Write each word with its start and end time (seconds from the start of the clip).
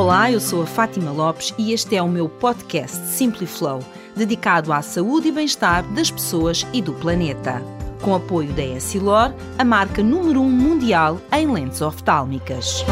Olá, 0.00 0.32
eu 0.32 0.40
sou 0.40 0.62
a 0.62 0.66
Fátima 0.66 1.10
Lopes 1.10 1.52
e 1.58 1.74
este 1.74 1.94
é 1.94 2.02
o 2.02 2.08
meu 2.08 2.26
podcast 2.26 3.06
Simply 3.06 3.46
Flow, 3.46 3.80
dedicado 4.16 4.72
à 4.72 4.80
saúde 4.80 5.28
e 5.28 5.30
bem-estar 5.30 5.84
das 5.92 6.10
pessoas 6.10 6.66
e 6.72 6.80
do 6.80 6.94
planeta. 6.94 7.62
Com 8.00 8.14
apoio 8.14 8.50
da 8.54 8.64
Essilor, 8.64 9.34
a 9.58 9.62
marca 9.62 10.02
número 10.02 10.40
1 10.40 10.46
um 10.46 10.50
mundial 10.50 11.20
em 11.30 11.46
lentes 11.52 11.82
oftálmicas. 11.82 12.82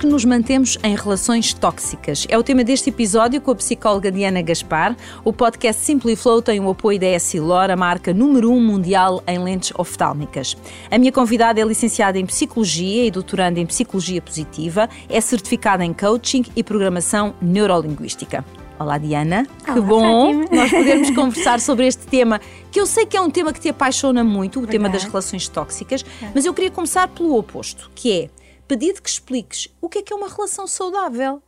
Porque 0.00 0.10
nos 0.10 0.24
mantemos 0.24 0.78
em 0.82 0.96
relações 0.96 1.52
tóxicas. 1.52 2.26
É 2.30 2.38
o 2.38 2.42
tema 2.42 2.64
deste 2.64 2.88
episódio 2.88 3.38
com 3.38 3.50
a 3.50 3.54
psicóloga 3.54 4.10
Diana 4.10 4.40
Gaspar. 4.40 4.96
O 5.22 5.30
podcast 5.30 5.82
Simply 5.82 6.16
Flow 6.16 6.40
tem 6.40 6.58
o 6.58 6.70
apoio 6.70 6.98
da 6.98 7.06
Essilor, 7.06 7.70
a 7.70 7.76
marca 7.76 8.14
número 8.14 8.50
1 8.50 8.56
um 8.56 8.60
mundial 8.62 9.22
em 9.26 9.38
lentes 9.38 9.74
oftálmicas. 9.76 10.56
A 10.90 10.96
minha 10.96 11.12
convidada 11.12 11.60
é 11.60 11.64
licenciada 11.64 12.18
em 12.18 12.24
Psicologia 12.24 13.04
e 13.04 13.10
doutoranda 13.10 13.60
em 13.60 13.66
Psicologia 13.66 14.22
Positiva, 14.22 14.88
é 15.06 15.20
certificada 15.20 15.84
em 15.84 15.92
Coaching 15.92 16.46
e 16.56 16.64
Programação 16.64 17.34
Neurolinguística. 17.38 18.42
Olá, 18.78 18.96
Diana. 18.96 19.46
Olá, 19.64 19.74
que 19.74 19.80
bom 19.82 20.32
Fátima. 20.32 20.56
nós 20.62 20.70
podermos 20.70 21.10
conversar 21.14 21.60
sobre 21.60 21.86
este 21.86 22.06
tema, 22.06 22.40
que 22.72 22.80
eu 22.80 22.86
sei 22.86 23.04
que 23.04 23.18
é 23.18 23.20
um 23.20 23.28
tema 23.28 23.52
que 23.52 23.60
te 23.60 23.68
apaixona 23.68 24.24
muito, 24.24 24.60
o 24.60 24.66
tema 24.66 24.84
das 24.84 25.02
Verdade. 25.02 25.10
relações 25.10 25.46
tóxicas, 25.46 26.02
mas 26.34 26.46
eu 26.46 26.54
queria 26.54 26.70
começar 26.70 27.06
pelo 27.08 27.36
oposto, 27.36 27.90
que 27.94 28.10
é 28.10 28.39
pedir 28.70 29.00
que 29.02 29.08
expliques 29.10 29.68
o 29.80 29.88
que 29.88 29.98
é 29.98 30.02
que 30.02 30.12
é 30.12 30.16
uma 30.16 30.28
relação 30.28 30.64
saudável. 30.64 31.42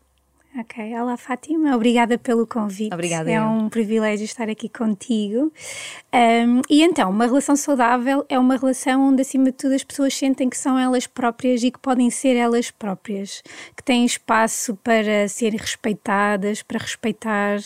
Ok, 0.58 0.94
olá 1.00 1.16
Fátima, 1.16 1.74
obrigada 1.74 2.18
pelo 2.18 2.46
convite. 2.46 2.92
Obrigada, 2.92 3.30
É 3.30 3.38
eu. 3.38 3.42
um 3.44 3.70
privilégio 3.70 4.24
estar 4.26 4.50
aqui 4.50 4.68
contigo. 4.68 5.50
Um, 6.12 6.60
e 6.68 6.82
então, 6.82 7.08
uma 7.08 7.24
relação 7.24 7.56
saudável 7.56 8.26
é 8.28 8.38
uma 8.38 8.56
relação 8.56 9.08
onde, 9.08 9.22
acima 9.22 9.46
de 9.46 9.52
tudo, 9.52 9.74
as 9.74 9.82
pessoas 9.82 10.12
sentem 10.14 10.50
que 10.50 10.58
são 10.58 10.78
elas 10.78 11.06
próprias 11.06 11.62
e 11.62 11.70
que 11.70 11.78
podem 11.78 12.10
ser 12.10 12.36
elas 12.36 12.70
próprias, 12.70 13.40
que 13.74 13.82
têm 13.82 14.04
espaço 14.04 14.76
para 14.84 15.26
serem 15.26 15.58
respeitadas, 15.58 16.60
para 16.62 16.78
respeitar, 16.80 17.58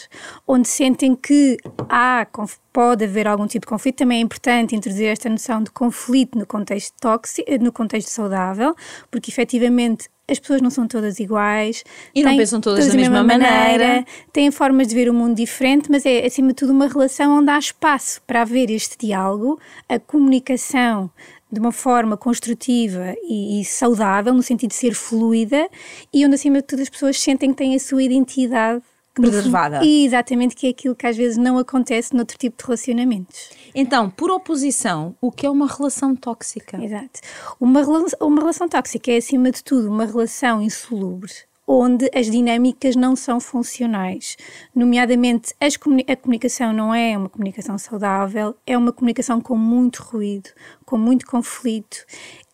onde 0.46 0.68
sentem 0.68 1.16
que 1.16 1.56
há, 1.88 2.24
conf- 2.30 2.58
pode 2.76 3.04
haver 3.04 3.26
algum 3.26 3.46
tipo 3.46 3.64
de 3.64 3.70
conflito. 3.70 3.96
Também 3.96 4.18
é 4.18 4.20
importante 4.20 4.76
introduzir 4.76 5.06
esta 5.06 5.30
noção 5.30 5.62
de 5.62 5.70
conflito 5.70 6.38
no 6.38 6.44
contexto 6.44 6.92
tóxico, 7.00 7.50
no 7.58 7.72
contexto 7.72 8.08
saudável, 8.08 8.76
porque 9.10 9.30
efetivamente 9.30 10.10
as 10.28 10.38
pessoas 10.38 10.60
não 10.60 10.68
são 10.68 10.86
todas 10.86 11.18
iguais. 11.18 11.82
E 12.14 12.22
não 12.22 12.32
têm 12.32 12.38
pensam 12.38 12.60
todas 12.60 12.86
da 12.86 12.92
mesma 12.92 13.24
maneira. 13.24 14.04
têm 14.30 14.50
formas 14.50 14.88
de 14.88 14.94
ver 14.94 15.08
o 15.08 15.14
mundo 15.14 15.34
diferente, 15.34 15.90
mas 15.90 16.04
é 16.04 16.26
acima 16.26 16.48
de 16.48 16.54
tudo 16.54 16.72
uma 16.72 16.86
relação 16.86 17.38
onde 17.38 17.48
há 17.48 17.58
espaço 17.58 18.20
para 18.26 18.42
haver 18.42 18.70
este 18.70 18.98
diálogo, 18.98 19.58
a 19.88 19.98
comunicação 19.98 21.10
de 21.50 21.58
uma 21.58 21.72
forma 21.72 22.14
construtiva 22.14 23.14
e, 23.22 23.58
e 23.62 23.64
saudável, 23.64 24.34
no 24.34 24.42
sentido 24.42 24.70
de 24.70 24.76
ser 24.76 24.92
fluida, 24.92 25.66
e 26.12 26.26
onde 26.26 26.34
acima 26.34 26.56
de 26.56 26.66
tudo 26.66 26.82
as 26.82 26.90
pessoas 26.90 27.18
sentem 27.18 27.52
que 27.52 27.56
têm 27.56 27.74
a 27.74 27.78
sua 27.78 28.02
identidade 28.02 28.82
fundo- 29.16 29.30
Preservada. 29.30 29.84
E 29.84 30.04
exatamente 30.06 30.54
que 30.54 30.66
é 30.66 30.70
aquilo 30.70 30.94
que 30.94 31.06
às 31.06 31.16
vezes 31.16 31.36
não 31.36 31.58
acontece 31.58 32.14
noutro 32.14 32.36
tipo 32.38 32.56
de 32.58 32.64
relacionamentos. 32.66 33.50
Então, 33.74 34.08
por 34.10 34.30
oposição, 34.30 35.14
o 35.20 35.30
que 35.30 35.46
é 35.46 35.50
uma 35.50 35.66
relação 35.66 36.14
tóxica? 36.16 36.82
Exato. 36.82 37.20
Uma, 37.60 37.80
uma 38.20 38.40
relação 38.40 38.68
tóxica 38.68 39.10
é, 39.10 39.16
acima 39.18 39.50
de 39.50 39.62
tudo, 39.62 39.88
uma 39.90 40.04
relação 40.06 40.62
insalubre, 40.62 41.32
onde 41.66 42.08
as 42.14 42.30
dinâmicas 42.30 42.94
não 42.94 43.16
são 43.16 43.40
funcionais. 43.40 44.36
Nomeadamente, 44.74 45.52
comuni- 45.80 46.04
a 46.08 46.14
comunicação 46.14 46.72
não 46.72 46.94
é 46.94 47.18
uma 47.18 47.28
comunicação 47.28 47.76
saudável, 47.76 48.54
é 48.66 48.78
uma 48.78 48.92
comunicação 48.92 49.40
com 49.40 49.56
muito 49.56 50.02
ruído, 50.02 50.48
com 50.84 50.96
muito 50.96 51.26
conflito. 51.26 51.98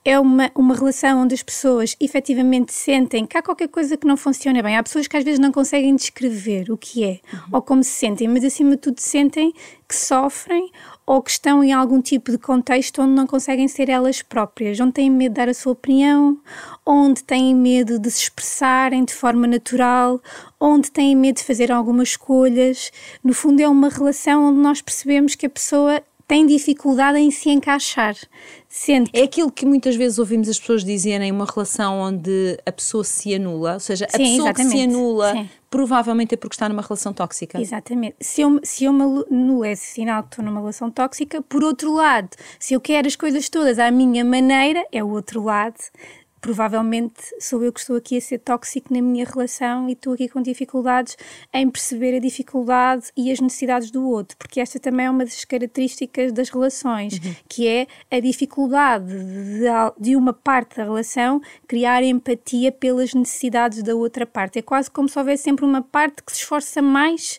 É 0.04 0.18
uma, 0.18 0.50
uma 0.54 0.74
relação 0.74 1.22
onde 1.22 1.34
as 1.34 1.42
pessoas 1.42 1.96
efetivamente 2.00 2.72
sentem 2.72 3.24
que 3.24 3.38
há 3.38 3.42
qualquer 3.42 3.68
coisa 3.68 3.96
que 3.96 4.06
não 4.06 4.16
funciona 4.16 4.62
bem. 4.62 4.76
Há 4.76 4.82
pessoas 4.82 5.06
que 5.06 5.16
às 5.16 5.22
vezes 5.22 5.38
não 5.38 5.52
conseguem 5.52 5.94
descrever 5.94 6.70
o 6.72 6.76
que 6.76 7.04
é 7.04 7.20
ou 7.52 7.62
como 7.62 7.84
se 7.84 7.90
sentem, 7.90 8.26
mas 8.26 8.44
acima 8.44 8.70
de 8.70 8.78
tudo 8.78 9.00
sentem 9.00 9.52
que 9.88 9.94
sofrem 9.94 10.70
ou 11.06 11.22
que 11.22 11.30
estão 11.30 11.62
em 11.62 11.72
algum 11.72 12.00
tipo 12.00 12.30
de 12.30 12.38
contexto 12.38 13.02
onde 13.02 13.12
não 13.12 13.26
conseguem 13.26 13.68
ser 13.68 13.88
elas 13.88 14.22
próprias, 14.22 14.80
onde 14.80 14.92
têm 14.92 15.10
medo 15.10 15.32
de 15.32 15.36
dar 15.36 15.48
a 15.48 15.54
sua 15.54 15.72
opinião, 15.72 16.40
onde 16.86 17.22
têm 17.22 17.54
medo 17.54 17.98
de 17.98 18.10
se 18.10 18.22
expressarem 18.22 19.04
de 19.04 19.12
forma 19.12 19.46
natural, 19.46 20.20
onde 20.58 20.90
têm 20.90 21.14
medo 21.14 21.36
de 21.36 21.44
fazer 21.44 21.70
algumas 21.70 22.10
escolhas. 22.10 22.90
No 23.22 23.34
fundo, 23.34 23.60
é 23.60 23.68
uma 23.68 23.88
relação 23.88 24.48
onde 24.48 24.60
nós 24.60 24.80
percebemos 24.80 25.34
que 25.34 25.46
a 25.46 25.50
pessoa 25.50 26.02
tem 26.32 26.46
dificuldade 26.46 27.18
em 27.18 27.30
se 27.30 27.50
encaixar. 27.50 28.16
Sendo 28.68 29.10
que 29.10 29.20
É 29.20 29.24
aquilo 29.24 29.52
que 29.52 29.66
muitas 29.66 29.94
vezes 29.96 30.18
ouvimos 30.18 30.48
as 30.48 30.58
pessoas 30.58 30.82
dizerem 30.82 31.30
uma 31.30 31.44
relação 31.44 32.00
onde 32.00 32.58
a 32.64 32.72
pessoa 32.72 33.04
se 33.04 33.34
anula, 33.34 33.74
ou 33.74 33.80
seja, 33.80 34.06
a 34.06 34.16
Sim, 34.16 34.36
pessoa 34.36 34.54
que 34.54 34.62
se 34.62 34.66
exatamente. 34.68 34.94
anula 34.94 35.32
Sim. 35.32 35.50
provavelmente 35.68 36.32
é 36.32 36.36
porque 36.38 36.54
está 36.54 36.70
numa 36.70 36.80
relação 36.80 37.12
tóxica. 37.12 37.60
Exatamente. 37.60 38.16
Se 38.20 38.40
eu, 38.40 38.58
se 38.62 38.84
eu 38.84 38.94
me 38.94 39.02
anulo, 39.02 39.62
é 39.62 39.74
sinal 39.74 40.22
que 40.22 40.30
estou 40.30 40.44
numa 40.44 40.60
relação 40.60 40.90
tóxica. 40.90 41.42
Por 41.42 41.62
outro 41.62 41.92
lado, 41.92 42.30
se 42.58 42.72
eu 42.72 42.80
quero 42.80 43.06
as 43.06 43.14
coisas 43.14 43.50
todas 43.50 43.78
à 43.78 43.90
minha 43.90 44.24
maneira, 44.24 44.86
é 44.90 45.04
o 45.04 45.10
outro 45.10 45.44
lado. 45.44 45.76
Provavelmente 46.42 47.22
sou 47.38 47.62
eu 47.62 47.72
que 47.72 47.78
estou 47.78 47.94
aqui 47.94 48.16
a 48.16 48.20
ser 48.20 48.38
tóxico 48.38 48.92
na 48.92 49.00
minha 49.00 49.24
relação 49.24 49.88
e 49.88 49.92
estou 49.92 50.12
aqui 50.12 50.28
com 50.28 50.42
dificuldades 50.42 51.16
em 51.54 51.70
perceber 51.70 52.16
a 52.16 52.18
dificuldade 52.18 53.12
e 53.16 53.30
as 53.30 53.38
necessidades 53.38 53.92
do 53.92 54.04
outro, 54.04 54.36
porque 54.36 54.60
esta 54.60 54.80
também 54.80 55.06
é 55.06 55.10
uma 55.10 55.24
das 55.24 55.44
características 55.44 56.32
das 56.32 56.48
relações, 56.48 57.20
que 57.48 57.68
é 57.68 57.86
a 58.10 58.18
dificuldade 58.18 59.06
de, 59.06 59.66
de 60.00 60.16
uma 60.16 60.32
parte 60.32 60.78
da 60.78 60.82
relação 60.82 61.40
criar 61.68 62.02
empatia 62.02 62.72
pelas 62.72 63.14
necessidades 63.14 63.80
da 63.80 63.94
outra 63.94 64.26
parte. 64.26 64.58
É 64.58 64.62
quase 64.62 64.90
como 64.90 65.08
se 65.08 65.16
houvesse 65.16 65.44
sempre 65.44 65.64
uma 65.64 65.80
parte 65.80 66.24
que 66.24 66.32
se 66.32 66.38
esforça 66.38 66.82
mais 66.82 67.38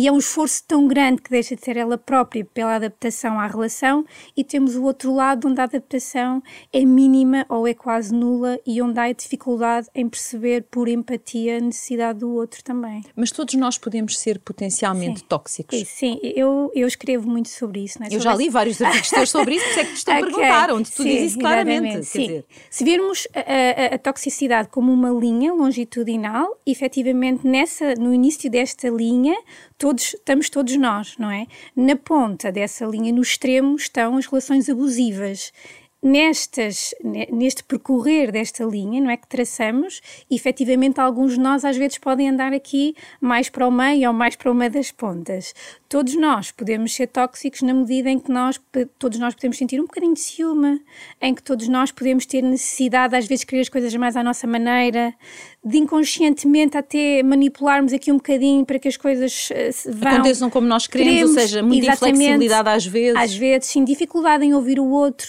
e 0.00 0.06
é 0.06 0.12
um 0.12 0.18
esforço 0.18 0.62
tão 0.68 0.86
grande 0.86 1.20
que 1.22 1.28
deixa 1.30 1.56
de 1.56 1.64
ser 1.64 1.76
ela 1.76 1.98
própria 1.98 2.44
pela 2.44 2.76
adaptação 2.76 3.40
à 3.40 3.46
relação, 3.48 4.04
e 4.36 4.44
temos 4.44 4.76
o 4.76 4.84
outro 4.84 5.12
lado 5.12 5.48
onde 5.48 5.60
a 5.60 5.64
adaptação 5.64 6.40
é 6.72 6.84
mínima 6.84 7.44
ou 7.48 7.66
é 7.66 7.74
quase 7.74 8.14
nula 8.14 8.60
e 8.64 8.80
onde 8.80 8.98
há 9.00 9.04
a 9.04 9.12
dificuldade 9.12 9.88
em 9.94 10.08
perceber 10.08 10.62
por 10.70 10.86
empatia 10.88 11.58
a 11.58 11.60
necessidade 11.60 12.20
do 12.20 12.30
outro 12.30 12.62
também. 12.62 13.02
Mas 13.16 13.32
todos 13.32 13.54
nós 13.54 13.76
podemos 13.76 14.16
ser 14.18 14.38
potencialmente 14.38 15.18
Sim. 15.20 15.26
tóxicos. 15.28 15.82
Sim, 15.88 16.20
eu, 16.22 16.70
eu 16.76 16.86
escrevo 16.86 17.28
muito 17.28 17.48
sobre 17.48 17.80
isso. 17.80 17.98
Não 17.98 18.06
é? 18.06 18.08
Eu 18.08 18.12
Sobre 18.12 18.24
já 18.24 18.34
esse- 18.34 18.42
li 18.44 18.50
vários 18.50 18.80
artigos 18.82 19.10
teus 19.10 19.30
sobre 19.30 19.54
isso, 19.56 19.64
por 19.64 19.70
isso 19.70 19.80
é 19.80 19.84
que 19.84 19.90
te 19.92 19.96
estou 19.96 20.14
a 20.14 20.18
Ok. 20.18 20.26
perguntar, 20.30 20.70
onde 20.70 20.90
tu 20.92 21.02
Sim, 21.02 21.08
dizes 21.08 21.30
isso 21.32 21.38
claramente. 21.40 22.04
sim. 22.06 22.20
dizer, 22.20 22.44
Se 22.70 22.84
virmos 22.84 23.26
a, 23.34 23.40
a- 23.40 23.94
a 23.96 23.98
toxicidade 23.98 24.68
como 24.68 24.92
uma 24.92 25.10
linha 25.10 25.52
longitudinal, 25.52 26.56
efetivamente 26.66 27.46
nessa, 27.46 27.94
no 27.94 28.12
início 28.14 28.50
desta 28.50 28.88
linha, 28.88 29.36
todos, 29.88 30.14
estamos 30.14 30.50
todos 30.50 30.76
nós, 30.76 31.16
não 31.18 31.30
é? 31.30 31.46
Na 31.74 31.96
ponta 31.96 32.52
dessa 32.52 32.84
linha, 32.84 33.10
no 33.10 33.22
extremo, 33.22 33.74
estão 33.74 34.18
as 34.18 34.26
relações 34.26 34.68
abusivas. 34.68 35.50
Nestas, 36.00 36.94
ne- 37.02 37.28
neste 37.32 37.64
percorrer 37.64 38.30
desta 38.30 38.62
linha, 38.64 39.00
não 39.00 39.10
é 39.10 39.16
que 39.16 39.26
traçamos, 39.26 40.00
efetivamente 40.30 41.00
alguns 41.00 41.32
de 41.32 41.40
nós 41.40 41.64
às 41.64 41.76
vezes 41.76 41.98
podem 41.98 42.28
andar 42.28 42.52
aqui 42.52 42.94
mais 43.20 43.48
para 43.48 43.66
o 43.66 43.70
meio 43.70 44.08
ou 44.08 44.14
mais 44.14 44.36
para 44.36 44.50
uma 44.52 44.70
das 44.70 44.92
pontas. 44.92 45.52
Todos 45.88 46.14
nós 46.14 46.52
podemos 46.52 46.94
ser 46.94 47.08
tóxicos 47.08 47.62
na 47.62 47.74
medida 47.74 48.08
em 48.10 48.18
que 48.18 48.30
nós, 48.30 48.60
todos 48.96 49.18
nós 49.18 49.34
podemos 49.34 49.58
sentir 49.58 49.80
um 49.80 49.86
bocadinho 49.86 50.14
de 50.14 50.20
ciúme, 50.20 50.80
em 51.20 51.34
que 51.34 51.42
todos 51.42 51.66
nós 51.66 51.90
podemos 51.90 52.24
ter 52.24 52.42
necessidade 52.42 53.16
às 53.16 53.26
vezes 53.26 53.40
de 53.40 53.46
querer 53.46 53.62
as 53.62 53.68
coisas 53.68 53.92
mais 53.96 54.16
à 54.16 54.22
nossa 54.22 54.46
maneira, 54.46 55.12
de 55.64 55.78
inconscientemente 55.78 56.76
até 56.78 57.24
manipularmos 57.24 57.92
aqui 57.92 58.12
um 58.12 58.16
bocadinho 58.16 58.64
para 58.64 58.78
que 58.78 58.86
as 58.86 58.96
coisas 58.96 59.48
eh, 59.50 59.70
vão. 59.86 60.12
aconteçam 60.12 60.48
como 60.48 60.68
nós 60.68 60.86
queremos, 60.86 61.10
ou 61.10 61.18
Queremos, 61.34 61.42
seja, 61.42 61.62
muita 61.62 61.92
inflexibilidade 61.92 62.68
às 62.68 62.86
vezes. 62.86 63.16
Às 63.16 63.34
vezes, 63.34 63.68
sim, 63.68 63.84
dificuldade 63.84 64.44
em 64.44 64.54
ouvir 64.54 64.78
o 64.78 64.86
outro, 64.88 65.26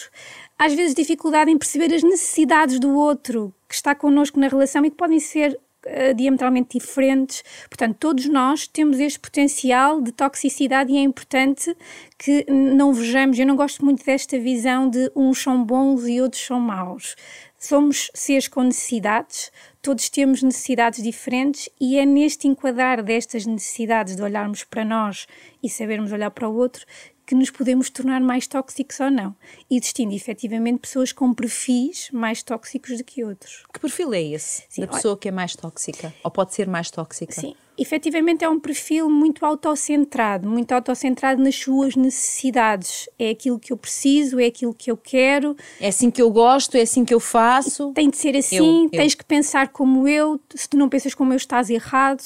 às 0.59 0.73
vezes 0.73 0.94
dificuldade 0.94 1.50
em 1.50 1.57
perceber 1.57 1.95
as 1.95 2.03
necessidades 2.03 2.79
do 2.79 2.94
outro 2.94 3.53
que 3.67 3.73
está 3.73 3.95
connosco 3.95 4.38
na 4.38 4.50
relação 4.50 4.83
e 4.83 4.89
que 4.89 4.97
podem 4.97 5.19
ser 5.19 5.57
eh, 5.85 6.13
diametralmente 6.13 6.77
diferentes. 6.77 7.41
Portanto, 7.69 7.95
todos 7.97 8.25
nós 8.25 8.67
temos 8.67 9.00
este 9.00 9.17
potencial 9.17 10.01
de 10.01 10.11
toxicidade 10.11 10.91
e 10.91 10.97
é 10.97 11.01
importante 11.01 11.73
que 12.17 12.45
não 12.50 12.94
vejamos. 12.94 13.39
Eu 13.39 13.47
não 13.47 13.56
gosto 13.56 13.85
muito 13.85 14.03
desta 14.03 14.38
visão 14.38 14.89
de 14.89 15.09
uns 15.15 15.41
são 15.41 15.63
bons 15.63 16.06
e 16.06 16.19
outros 16.19 16.45
são 16.45 16.59
maus. 16.59 17.15
Somos 17.57 18.12
seres 18.13 18.50
com 18.50 18.63
necessidades, 18.63 19.51
todos 19.81 20.09
temos 20.09 20.44
necessidades 20.44 21.01
diferentes 21.01 21.69
e 21.79 21.97
é 21.97 22.05
neste 22.05 22.47
enquadrar 22.47 23.01
destas 23.01 23.45
necessidades 23.45 24.17
de 24.17 24.21
olharmos 24.21 24.65
para 24.65 24.83
nós 24.83 25.27
e 25.63 25.69
sabermos 25.69 26.12
olhar 26.12 26.31
para 26.31 26.50
o 26.50 26.55
outro 26.55 26.85
que 27.29 27.35
nos 27.35 27.51
podemos 27.51 27.91
tornar 27.91 28.21
mais 28.21 28.47
tóxicos 28.47 28.99
ou 28.99 29.11
não, 29.11 29.35
existindo 29.69 30.15
efetivamente 30.15 30.79
pessoas 30.79 31.11
com 31.11 31.31
perfis 31.31 32.09
mais 32.11 32.41
tóxicos 32.41 32.97
do 32.97 33.03
que 33.03 33.23
outros. 33.23 33.65
Que 33.71 33.79
perfil 33.79 34.15
é 34.15 34.21
esse 34.23 34.63
Sim, 34.67 34.81
da 34.81 34.87
pessoa 34.87 35.15
que 35.15 35.27
é 35.27 35.31
mais 35.31 35.55
tóxica? 35.55 36.11
Ou 36.23 36.31
pode 36.31 36.55
ser 36.55 36.67
mais 36.67 36.89
tóxica? 36.89 37.39
Sim, 37.39 37.53
efetivamente 37.77 38.43
é 38.43 38.49
um 38.49 38.59
perfil 38.59 39.07
muito 39.11 39.45
autocentrado, 39.45 40.49
muito 40.49 40.71
autocentrado 40.71 41.39
nas 41.43 41.55
suas 41.55 41.95
necessidades. 41.95 43.07
É 43.19 43.29
aquilo 43.29 43.59
que 43.59 43.71
eu 43.71 43.77
preciso, 43.77 44.39
é 44.39 44.47
aquilo 44.47 44.73
que 44.73 44.89
eu 44.89 44.97
quero. 44.97 45.55
É 45.79 45.89
assim 45.89 46.09
que 46.09 46.21
eu 46.23 46.31
gosto, 46.31 46.75
é 46.75 46.81
assim 46.81 47.05
que 47.05 47.13
eu 47.13 47.19
faço. 47.19 47.93
Tem 47.93 48.09
de 48.09 48.17
ser 48.17 48.35
assim, 48.35 48.85
eu, 48.85 48.89
tens 48.89 49.13
eu. 49.13 49.19
que 49.19 49.23
pensar 49.23 49.67
como 49.67 50.07
eu, 50.07 50.39
se 50.55 50.67
tu 50.67 50.77
não 50.77 50.89
pensas 50.89 51.13
como 51.13 51.31
eu 51.31 51.37
estás 51.37 51.69
errado. 51.69 52.23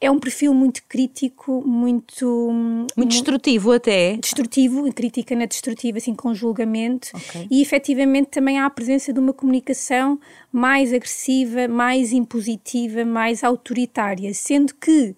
É 0.00 0.10
um 0.10 0.18
perfil 0.18 0.52
muito 0.52 0.82
crítico, 0.88 1.62
muito... 1.66 2.50
Muito 2.96 3.10
destrutivo 3.10 3.72
até. 3.72 4.16
Destrutivo, 4.16 4.92
crítica 4.92 5.34
na 5.34 5.46
destrutiva, 5.46 5.98
assim, 5.98 6.14
com 6.14 6.34
julgamento. 6.34 7.08
Okay. 7.14 7.48
E 7.50 7.62
efetivamente 7.62 8.26
também 8.26 8.58
há 8.58 8.66
a 8.66 8.70
presença 8.70 9.12
de 9.12 9.18
uma 9.20 9.32
comunicação 9.32 10.20
mais 10.52 10.92
agressiva, 10.92 11.68
mais 11.68 12.12
impositiva, 12.12 13.04
mais 13.04 13.42
autoritária, 13.42 14.34
sendo 14.34 14.74
que 14.74 15.16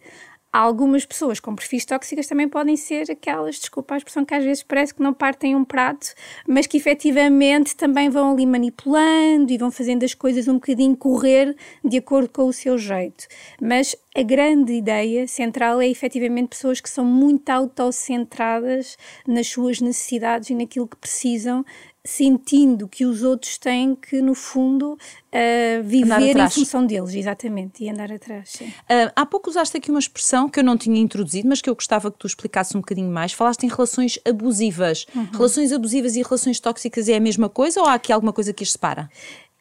algumas 0.52 1.05
pessoas 1.05 1.38
com 1.38 1.55
perfis 1.55 1.84
tóxicas 1.84 2.26
também 2.26 2.49
podem 2.49 2.76
ser 2.76 3.11
aquelas, 3.11 3.56
desculpa 3.56 3.94
a 3.94 3.99
expressão, 3.99 4.25
que 4.25 4.34
às 4.34 4.44
vezes 4.44 4.62
parece 4.62 4.94
que 4.94 5.02
não 5.02 5.12
partem 5.12 5.55
um 5.55 5.64
prato, 5.64 6.14
mas 6.49 6.67
que 6.67 6.78
efetivamente 6.78 7.76
também 7.76 8.08
vão 8.08 8.32
ali 8.32 8.46
manipulando 8.46 9.52
e 9.52 9.58
vão 9.58 9.70
fazendo 9.70 10.05
as 10.05 10.14
coisas 10.14 10.49
um 10.49 10.55
bocadinho 10.55 10.96
correr 10.96 11.55
de 11.84 11.99
acordo 11.99 12.31
com 12.31 12.46
o 12.46 12.52
seu 12.52 12.78
jeito. 12.78 13.26
Mas 13.61 13.94
a 14.17 14.23
grande 14.23 14.73
ideia 14.73 15.29
central 15.29 15.79
é 15.79 15.87
efetivamente 15.87 16.49
pessoas 16.49 16.81
que 16.81 16.89
são 16.89 17.05
muito 17.05 17.51
autocentradas 17.51 18.97
nas 19.29 19.47
suas 19.47 19.79
necessidades 19.79 20.49
e 20.49 20.55
naquilo 20.55 20.89
que 20.89 20.97
precisam, 20.97 21.63
sentindo 22.03 22.89
que 22.89 23.05
os 23.05 23.23
outros 23.23 23.59
têm 23.59 23.95
que, 23.95 24.23
no 24.23 24.35
fundo, 24.35 24.93
uh, 24.95 25.83
viver 25.83 26.37
em 26.37 26.49
função 26.49 26.87
deles, 26.87 27.15
exatamente, 27.15 27.85
e 27.85 27.91
andar 27.91 28.11
atrás. 28.11 28.55
Uh, 28.63 29.13
há 29.15 29.27
pouco 29.27 29.51
usaste 29.51 29.77
aqui 29.77 29.91
uma 29.91 29.99
expressão 29.99 30.49
que 30.49 30.61
eu 30.61 30.65
não 30.65 30.79
tinha 30.79 30.99
introduzido, 30.99 31.49
mas 31.49 31.61
que 31.61 31.69
eu 31.69 31.75
gostava 31.75 32.11
que 32.11 32.19
tu 32.19 32.27
explicasse 32.27 32.75
um 32.75 32.81
bocadinho 32.81 33.11
mais. 33.11 33.33
Falaste 33.33 33.65
em 33.65 33.69
relações 33.69 34.19
abusivas. 34.27 35.05
Uhum. 35.15 35.29
Relações 35.33 35.73
abusivas 35.73 36.17
e 36.17 36.23
relações 36.23 36.59
tóxicas 36.59 37.09
é 37.09 37.17
a 37.17 37.21
mesma 37.21 37.51
coisa 37.51 37.81
ou 37.81 37.87
há 37.87 37.95
aqui 37.95 38.12
alguma 38.12 38.33
coisa 38.33 38.53
que 38.55 38.62
as 38.62 38.73
separa? 38.73 39.11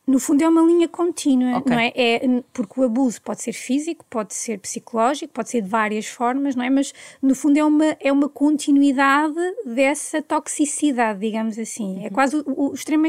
No 0.07 0.19
fundo 0.19 0.43
é 0.43 0.47
uma 0.47 0.61
linha 0.61 0.87
contínua, 0.87 1.57
okay. 1.57 1.73
não 1.73 1.79
é? 1.79 1.91
é? 1.95 2.43
Porque 2.53 2.79
o 2.79 2.83
abuso 2.83 3.21
pode 3.21 3.41
ser 3.41 3.53
físico, 3.53 4.05
pode 4.09 4.33
ser 4.33 4.59
psicológico, 4.59 5.33
pode 5.33 5.49
ser 5.49 5.61
de 5.61 5.69
várias 5.69 6.05
formas, 6.05 6.55
não 6.55 6.63
é? 6.63 6.69
Mas 6.69 6.93
no 7.21 7.33
fundo 7.33 7.57
é 7.57 7.63
uma, 7.63 7.97
é 7.99 8.11
uma 8.11 8.29
continuidade 8.29 9.35
dessa 9.65 10.21
toxicidade, 10.21 11.19
digamos 11.19 11.57
assim. 11.57 11.95
É 11.95 11.99
uhum. 11.99 12.05
É 12.05 12.09
quase 12.09 12.37
o, 12.37 12.69
o 12.69 12.73
extremo 12.73 13.05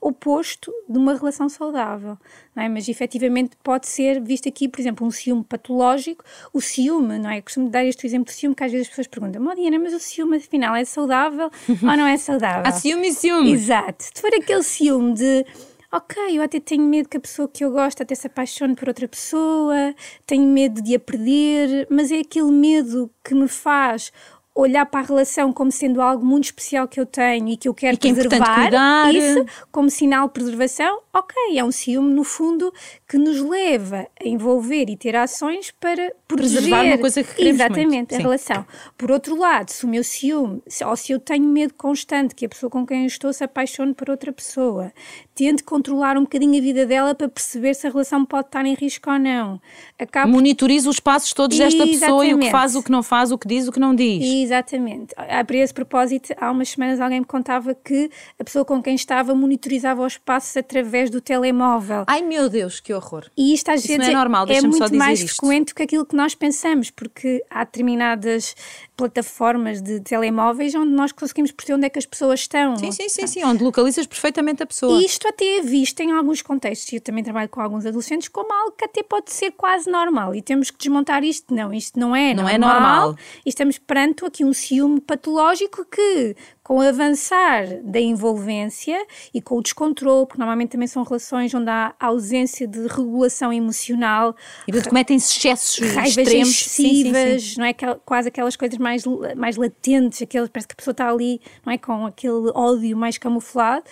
oposto 0.00 0.72
de 0.88 0.98
uma 0.98 1.14
relação 1.14 1.48
saudável, 1.48 2.16
não 2.54 2.62
é? 2.62 2.68
Mas 2.68 2.88
efetivamente 2.88 3.56
pode 3.62 3.86
ser 3.86 4.20
visto 4.20 4.48
aqui, 4.48 4.68
por 4.68 4.80
exemplo, 4.80 5.06
um 5.06 5.10
ciúme 5.10 5.44
patológico. 5.44 6.24
O 6.52 6.60
ciúme, 6.60 7.18
não 7.18 7.30
é? 7.30 7.38
Eu 7.38 7.42
costumo 7.42 7.68
dar 7.68 7.84
este 7.84 8.06
exemplo 8.06 8.26
do 8.26 8.32
ciúme 8.32 8.54
que 8.54 8.64
às 8.64 8.72
vezes 8.72 8.86
as 8.86 8.90
pessoas 8.90 9.06
perguntam, 9.06 9.46
oh, 9.46 9.54
Diana, 9.54 9.78
mas 9.78 9.92
o 9.92 9.98
ciúme 9.98 10.36
afinal 10.36 10.74
é 10.74 10.84
saudável 10.84 11.50
ou 11.68 11.96
não 11.96 12.06
é 12.06 12.16
saudável? 12.16 12.62
Há 12.66 12.72
ciúme 12.72 13.08
e 13.08 13.12
ciúme. 13.12 13.52
Exato. 13.52 14.04
Se 14.04 14.20
for 14.20 14.34
aquele 14.34 14.62
ciúme 14.62 15.14
de 15.14 15.46
ok, 15.92 16.38
eu 16.38 16.42
até 16.42 16.60
tenho 16.60 16.84
medo 16.84 17.08
que 17.08 17.16
a 17.16 17.20
pessoa 17.20 17.48
que 17.48 17.64
eu 17.64 17.70
gosto 17.70 18.02
até 18.02 18.14
se 18.14 18.26
apaixone 18.26 18.74
por 18.74 18.88
outra 18.88 19.08
pessoa, 19.08 19.94
tenho 20.26 20.46
medo 20.46 20.80
de 20.80 20.94
a 20.94 21.00
perder, 21.00 21.86
mas 21.90 22.12
é 22.12 22.20
aquele 22.20 22.52
medo 22.52 23.10
que 23.24 23.34
me 23.34 23.48
faz 23.48 24.12
olhar 24.54 24.84
para 24.86 25.00
a 25.00 25.02
relação 25.02 25.52
como 25.52 25.70
sendo 25.70 26.02
algo 26.02 26.24
muito 26.24 26.44
especial 26.44 26.88
que 26.88 26.98
eu 26.98 27.06
tenho 27.06 27.48
e 27.48 27.56
que 27.56 27.68
eu 27.68 27.74
quero 27.74 27.94
e 27.94 27.96
que 27.96 28.08
é 28.08 28.14
preservar, 28.14 28.72
é 29.06 29.12
isso 29.12 29.44
como 29.70 29.88
sinal 29.88 30.26
de 30.26 30.34
preservação, 30.34 31.00
ok, 31.12 31.36
é 31.56 31.64
um 31.64 31.70
ciúme 31.70 32.12
no 32.12 32.24
fundo 32.24 32.72
que 33.08 33.16
nos 33.16 33.40
leva 33.40 34.06
a 34.20 34.28
envolver 34.28 34.90
e 34.90 34.96
ter 34.96 35.14
ações 35.16 35.70
para 35.80 36.12
preservar 36.26 36.84
uma 36.84 36.98
coisa 36.98 37.22
que 37.22 37.34
queremos 37.34 37.60
exatamente 37.60 37.96
muito. 37.96 38.12
a 38.12 38.16
Sim. 38.16 38.22
relação. 38.22 38.66
Por 38.98 39.10
outro 39.10 39.36
lado, 39.36 39.70
se 39.70 39.84
o 39.84 39.88
meu 39.88 40.02
ciúme, 40.02 40.62
ou 40.84 40.96
se 40.96 41.12
eu 41.12 41.20
tenho 41.20 41.46
medo 41.46 41.74
constante 41.74 42.34
que 42.34 42.44
a 42.44 42.48
pessoa 42.48 42.70
com 42.70 42.84
quem 42.84 43.02
eu 43.02 43.06
estou 43.06 43.32
se 43.32 43.44
apaixone 43.44 43.94
por 43.94 44.10
outra 44.10 44.32
pessoa, 44.32 44.92
tento 45.40 45.64
controlar 45.64 46.18
um 46.18 46.22
bocadinho 46.24 46.58
a 46.58 46.60
vida 46.60 46.84
dela 46.84 47.14
para 47.14 47.26
perceber 47.26 47.72
se 47.74 47.86
a 47.86 47.90
relação 47.90 48.26
pode 48.26 48.48
estar 48.48 48.66
em 48.66 48.74
risco 48.74 49.10
ou 49.10 49.18
não. 49.18 49.58
Acabo... 49.98 50.30
Monitorizo 50.30 50.90
os 50.90 51.00
passos 51.00 51.32
todos 51.32 51.56
desta 51.56 51.86
pessoa 51.86 52.26
e 52.26 52.34
o 52.34 52.38
que 52.38 52.50
faz, 52.50 52.76
o 52.76 52.82
que 52.82 52.90
não 52.90 53.02
faz, 53.02 53.32
o 53.32 53.38
que 53.38 53.48
diz, 53.48 53.66
o 53.66 53.72
que 53.72 53.80
não 53.80 53.94
diz. 53.94 54.22
Exatamente. 54.22 55.14
A 55.16 55.42
esse 55.50 55.72
propósito, 55.72 56.34
há 56.38 56.50
umas 56.50 56.68
semanas 56.68 57.00
alguém 57.00 57.20
me 57.20 57.24
contava 57.24 57.74
que 57.74 58.10
a 58.38 58.44
pessoa 58.44 58.66
com 58.66 58.82
quem 58.82 58.94
estava 58.94 59.34
monitorizava 59.34 60.04
os 60.04 60.18
passos 60.18 60.54
através 60.58 61.08
do 61.08 61.22
telemóvel. 61.22 62.04
Ai 62.06 62.20
meu 62.20 62.50
Deus, 62.50 62.78
que 62.78 62.92
horror. 62.92 63.24
E 63.34 63.54
isto 63.54 63.70
às 63.70 63.84
vezes 63.84 64.08
é, 64.08 64.12
normal, 64.12 64.46
é 64.46 64.60
muito 64.60 64.94
mais 64.94 65.22
isto. 65.22 65.36
frequente 65.36 65.68
do 65.68 65.74
que 65.74 65.82
aquilo 65.82 66.04
que 66.04 66.14
nós 66.14 66.34
pensamos, 66.34 66.90
porque 66.90 67.42
há 67.48 67.64
determinadas 67.64 68.54
plataformas 68.94 69.80
de 69.80 70.00
telemóveis 70.00 70.74
onde 70.74 70.92
nós 70.92 71.12
conseguimos 71.12 71.50
perceber 71.50 71.76
onde 71.76 71.86
é 71.86 71.88
que 71.88 71.98
as 71.98 72.04
pessoas 72.04 72.40
estão. 72.40 72.76
Sim, 72.76 72.92
sim, 72.92 73.08
sim, 73.08 73.26
sim 73.26 73.44
onde 73.44 73.64
localizas 73.64 74.06
perfeitamente 74.06 74.62
a 74.62 74.66
pessoa. 74.66 75.00
E 75.00 75.06
isto 75.06 75.26
até 75.30 75.58
é 75.58 75.62
visto 75.62 76.00
em 76.00 76.12
alguns 76.12 76.42
contextos, 76.42 76.92
e 76.92 76.96
eu 76.96 77.00
também 77.00 77.24
trabalho 77.24 77.48
com 77.48 77.60
alguns 77.60 77.86
adolescentes, 77.86 78.28
como 78.28 78.52
algo 78.52 78.72
que 78.72 78.84
até 78.84 79.02
pode 79.02 79.32
ser 79.32 79.52
quase 79.52 79.90
normal. 79.90 80.34
E 80.34 80.42
temos 80.42 80.70
que 80.70 80.78
desmontar 80.78 81.24
isto. 81.24 81.54
Não, 81.54 81.72
isto 81.72 81.98
não 81.98 82.14
é 82.14 82.34
não 82.34 82.44
normal. 82.44 82.54
É 82.54 82.58
normal. 82.58 83.16
E 83.44 83.48
estamos 83.48 83.78
perante 83.78 84.24
aqui 84.24 84.44
um 84.44 84.52
ciúme 84.52 85.00
patológico 85.00 85.84
que 85.84 86.36
com 86.70 86.76
o 86.76 86.82
avançar 86.82 87.66
da 87.82 87.98
envolvência 87.98 89.04
e 89.34 89.42
com 89.42 89.56
o 89.56 89.62
descontrole, 89.62 90.24
porque 90.24 90.38
normalmente 90.38 90.70
também 90.70 90.86
são 90.86 91.02
relações 91.02 91.52
onde 91.52 91.68
há 91.68 91.92
ausência 91.98 92.64
de 92.64 92.86
regulação 92.86 93.52
emocional. 93.52 94.36
E 94.68 94.82
cometem-se 94.82 95.36
excessos 95.36 95.78
raivas 95.80 96.16
extremos. 96.16 96.48
excessivas, 96.48 97.22
sim, 97.22 97.38
sim, 97.38 97.54
sim. 97.54 97.60
não 97.60 97.66
é? 97.66 97.74
Quase 98.04 98.28
aquelas 98.28 98.54
coisas 98.54 98.78
mais, 98.78 99.04
mais 99.36 99.56
latentes, 99.56 100.22
aquelas, 100.22 100.48
parece 100.48 100.68
que 100.68 100.74
a 100.74 100.76
pessoa 100.76 100.92
está 100.92 101.10
ali, 101.10 101.40
não 101.66 101.72
é? 101.72 101.78
Com 101.78 102.06
aquele 102.06 102.52
ódio 102.54 102.96
mais 102.96 103.18
camuflado 103.18 103.82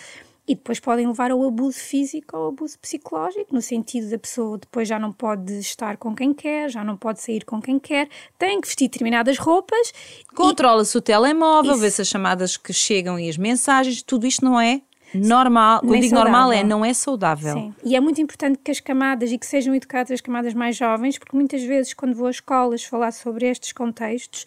e 0.48 0.54
depois 0.54 0.80
podem 0.80 1.06
levar 1.06 1.30
ao 1.30 1.46
abuso 1.46 1.78
físico 1.78 2.34
ou 2.34 2.44
ao 2.44 2.48
abuso 2.48 2.78
psicológico, 2.78 3.54
no 3.54 3.60
sentido 3.60 4.08
da 4.08 4.18
pessoa 4.18 4.56
depois 4.56 4.88
já 4.88 4.98
não 4.98 5.12
pode 5.12 5.58
estar 5.58 5.98
com 5.98 6.14
quem 6.14 6.32
quer, 6.32 6.70
já 6.70 6.82
não 6.82 6.96
pode 6.96 7.20
sair 7.20 7.44
com 7.44 7.60
quem 7.60 7.78
quer, 7.78 8.08
tem 8.38 8.58
que 8.58 8.66
vestir 8.66 8.88
determinadas 8.88 9.36
roupas. 9.36 9.92
Controla-se 10.34 10.96
o 10.96 11.02
telemóvel, 11.02 11.76
vê-se 11.76 12.00
as 12.00 12.08
chamadas 12.08 12.56
que 12.56 12.72
chegam 12.72 13.18
e 13.18 13.28
as 13.28 13.36
mensagens, 13.36 14.02
tudo 14.02 14.26
isto 14.26 14.42
não 14.42 14.58
é 14.58 14.80
normal. 15.14 15.80
Quando 15.80 16.00
digo 16.00 16.14
normal 16.14 16.52
é 16.52 16.64
não 16.64 16.84
é 16.84 16.92
saudável. 16.94 17.54
Sim. 17.54 17.74
E 17.84 17.94
é 17.94 18.00
muito 18.00 18.20
importante 18.20 18.58
que 18.62 18.70
as 18.70 18.80
camadas 18.80 19.30
e 19.30 19.38
que 19.38 19.46
sejam 19.46 19.74
educadas 19.74 20.10
as 20.10 20.20
camadas 20.20 20.54
mais 20.54 20.76
jovens, 20.76 21.18
porque 21.18 21.36
muitas 21.36 21.62
vezes 21.62 21.92
quando 21.92 22.14
vou 22.14 22.26
a 22.26 22.30
escolas 22.30 22.84
falar 22.84 23.12
sobre 23.12 23.46
estes 23.46 23.72
contextos, 23.72 24.46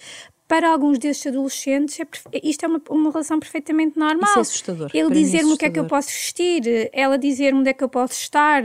para 0.52 0.70
alguns 0.70 1.00
desses 1.00 1.26
adolescentes, 1.28 1.98
é, 1.98 2.06
isto 2.44 2.66
é 2.66 2.68
uma, 2.68 2.82
uma 2.90 3.10
relação 3.10 3.40
perfeitamente 3.40 3.98
normal. 3.98 4.30
Isso 4.32 4.40
é 4.40 4.42
assustador. 4.42 4.92
Ele 4.94 5.10
dizer-me 5.10 5.54
o 5.54 5.58
que 5.58 5.64
é 5.64 5.70
que 5.70 5.80
eu 5.80 5.86
posso 5.86 6.10
vestir, 6.10 6.90
ela 6.92 7.18
dizer-me 7.18 7.62
onde 7.62 7.70
é 7.70 7.74
que 7.74 7.82
eu 7.82 7.88
posso 7.88 8.16
estar, 8.16 8.62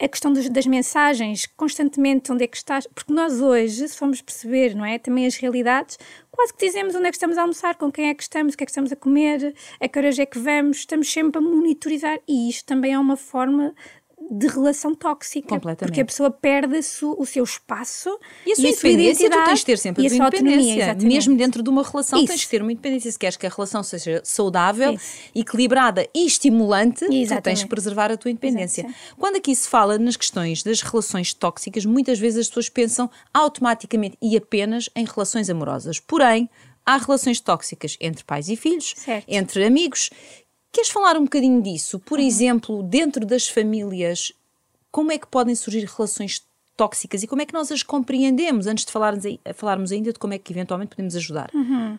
a 0.00 0.08
questão 0.08 0.32
das, 0.32 0.48
das, 0.48 0.66
mensagens, 0.66 1.46
constantemente 1.56 2.32
onde 2.32 2.42
é 2.42 2.48
que 2.48 2.56
estás, 2.56 2.88
porque 2.92 3.12
nós 3.12 3.40
hoje, 3.40 3.86
se 3.86 3.96
formos 3.96 4.20
perceber, 4.20 4.74
não 4.74 4.84
é, 4.84 4.98
também 4.98 5.24
as 5.24 5.36
realidades, 5.36 5.96
quase 6.28 6.52
que 6.54 6.66
dizemos 6.66 6.92
onde 6.96 7.06
é 7.06 7.10
que 7.10 7.16
estamos 7.16 7.38
a 7.38 7.42
almoçar, 7.42 7.76
com 7.76 7.92
quem 7.92 8.08
é 8.08 8.14
que 8.14 8.22
estamos, 8.24 8.54
o 8.54 8.56
que 8.56 8.64
é 8.64 8.66
que 8.66 8.72
estamos 8.72 8.90
a 8.90 8.96
comer, 8.96 9.54
a 9.80 9.86
que 9.86 9.96
horas 10.00 10.18
é 10.18 10.26
que 10.26 10.40
vamos, 10.40 10.78
estamos 10.78 11.08
sempre 11.08 11.38
a 11.38 11.40
monitorizar 11.40 12.18
e 12.26 12.48
isto 12.50 12.66
também 12.66 12.94
é 12.94 12.98
uma 12.98 13.16
forma 13.16 13.72
de 14.32 14.46
relação 14.46 14.94
tóxica. 14.94 15.60
Porque 15.60 16.00
a 16.00 16.04
pessoa 16.04 16.30
perde 16.30 16.78
o 16.78 17.26
seu 17.26 17.44
espaço 17.44 18.18
e 18.46 18.52
a 18.52 18.56
sua, 18.56 18.64
e 18.64 18.68
a 18.68 18.72
sua 18.72 18.88
independência. 18.88 19.30
Tu 19.30 19.44
tens 19.44 19.58
de 19.58 19.64
ter 19.66 19.78
sempre 19.78 20.06
a, 20.06 20.08
tua 20.08 20.16
independência. 20.16 20.94
Mesmo 21.02 21.36
dentro 21.36 21.62
de 21.62 21.68
uma 21.68 21.82
relação, 21.82 22.18
Isso. 22.18 22.28
tens 22.28 22.40
de 22.40 22.48
ter 22.48 22.62
uma 22.62 22.72
independência. 22.72 23.12
Se 23.12 23.18
queres 23.18 23.36
que 23.36 23.46
a 23.46 23.50
relação 23.50 23.82
seja 23.82 24.22
saudável, 24.24 24.94
Isso. 24.94 25.18
equilibrada 25.34 26.08
e 26.14 26.26
estimulante, 26.26 27.04
Exatamente. 27.04 27.28
tu 27.28 27.42
tens 27.42 27.58
de 27.60 27.66
preservar 27.66 28.10
a 28.10 28.16
tua 28.16 28.30
independência. 28.30 28.82
Exato. 28.82 29.16
Quando 29.18 29.36
aqui 29.36 29.54
se 29.54 29.68
fala 29.68 29.98
nas 29.98 30.16
questões 30.16 30.62
das 30.62 30.80
relações 30.80 31.34
tóxicas, 31.34 31.84
muitas 31.84 32.18
vezes 32.18 32.40
as 32.40 32.48
pessoas 32.48 32.70
pensam 32.70 33.10
automaticamente 33.34 34.16
e 34.22 34.34
apenas 34.34 34.88
em 34.96 35.04
relações 35.04 35.50
amorosas. 35.50 36.00
Porém, 36.00 36.48
há 36.84 36.96
relações 36.96 37.40
tóxicas 37.40 37.96
entre 38.00 38.24
pais 38.24 38.48
e 38.48 38.56
filhos, 38.56 38.94
certo. 38.96 39.26
entre 39.28 39.64
amigos, 39.64 40.10
Queres 40.72 40.88
falar 40.88 41.18
um 41.18 41.24
bocadinho 41.24 41.60
disso? 41.60 41.98
Por 41.98 42.18
uhum. 42.18 42.24
exemplo, 42.24 42.82
dentro 42.82 43.26
das 43.26 43.46
famílias, 43.46 44.32
como 44.90 45.12
é 45.12 45.18
que 45.18 45.26
podem 45.26 45.54
surgir 45.54 45.84
relações 45.84 46.42
tóxicas 46.76 47.22
e 47.22 47.26
como 47.26 47.42
é 47.42 47.46
que 47.46 47.52
nós 47.52 47.70
as 47.70 47.82
compreendemos 47.82 48.66
antes 48.66 48.84
de 48.84 48.92
falarmos, 48.92 49.24
falarmos 49.54 49.92
ainda 49.92 50.12
de 50.12 50.18
como 50.18 50.34
é 50.34 50.38
que 50.38 50.52
eventualmente 50.52 50.90
podemos 50.90 51.14
ajudar? 51.14 51.50
Uhum. 51.54 51.98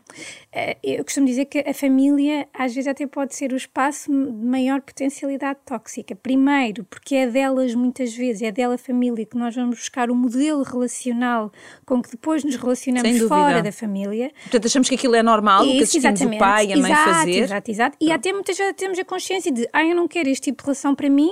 Eh, 0.52 0.78
eu 0.84 1.04
costumo 1.04 1.28
dizer 1.28 1.46
que 1.46 1.60
a 1.60 1.74
família 1.74 2.48
às 2.54 2.74
vezes 2.74 2.88
até 2.88 3.06
pode 3.06 3.36
ser 3.36 3.54
o 3.54 3.56
espaço 3.56 4.12
de 4.12 4.46
maior 4.46 4.82
potencialidade 4.82 5.60
tóxica. 5.66 6.16
Primeiro, 6.16 6.84
porque 6.86 7.16
é 7.16 7.28
delas 7.28 7.76
muitas 7.76 8.16
vezes, 8.16 8.42
é 8.42 8.52
dela 8.52 8.76
a 8.76 8.78
família 8.78 9.26
que 9.26 9.38
nós 9.38 9.56
vamos 9.56 9.78
buscar 9.78 10.10
o 10.10 10.16
modelo 10.16 10.64
relacional 10.64 11.52
com 11.86 12.02
que 12.02 12.12
depois 12.12 12.44
nos 12.44 12.56
relacionamos 12.56 13.22
fora 13.28 13.62
da 13.62 13.72
família. 13.72 14.32
Portanto, 14.44 14.66
achamos 14.66 14.90
que 14.90 14.96
aquilo 14.96 15.16
é 15.16 15.24
normal, 15.24 15.64
Isso, 15.64 15.72
que 15.72 15.84
assistimos 15.84 16.06
exatamente. 16.06 16.36
o 16.36 16.40
pai 16.40 16.66
e 16.68 16.74
a 16.74 16.78
mãe 16.78 16.92
exato, 16.92 17.10
fazer. 17.10 17.44
Exato, 17.44 17.72
exato. 17.72 17.98
E 18.02 18.12
até 18.12 18.34
muitas 18.34 18.58
vezes 18.58 18.74
temos 18.76 18.98
a 19.00 19.06
consciência 19.06 19.52
de, 19.52 19.68
ah, 19.72 19.86
eu 19.86 19.96
não 19.96 20.08
quero 20.08 20.30
este 20.30 20.46
tipo 20.46 20.62
de 20.62 20.66
relação 20.66 20.96
para 20.96 21.10
mim, 21.10 21.32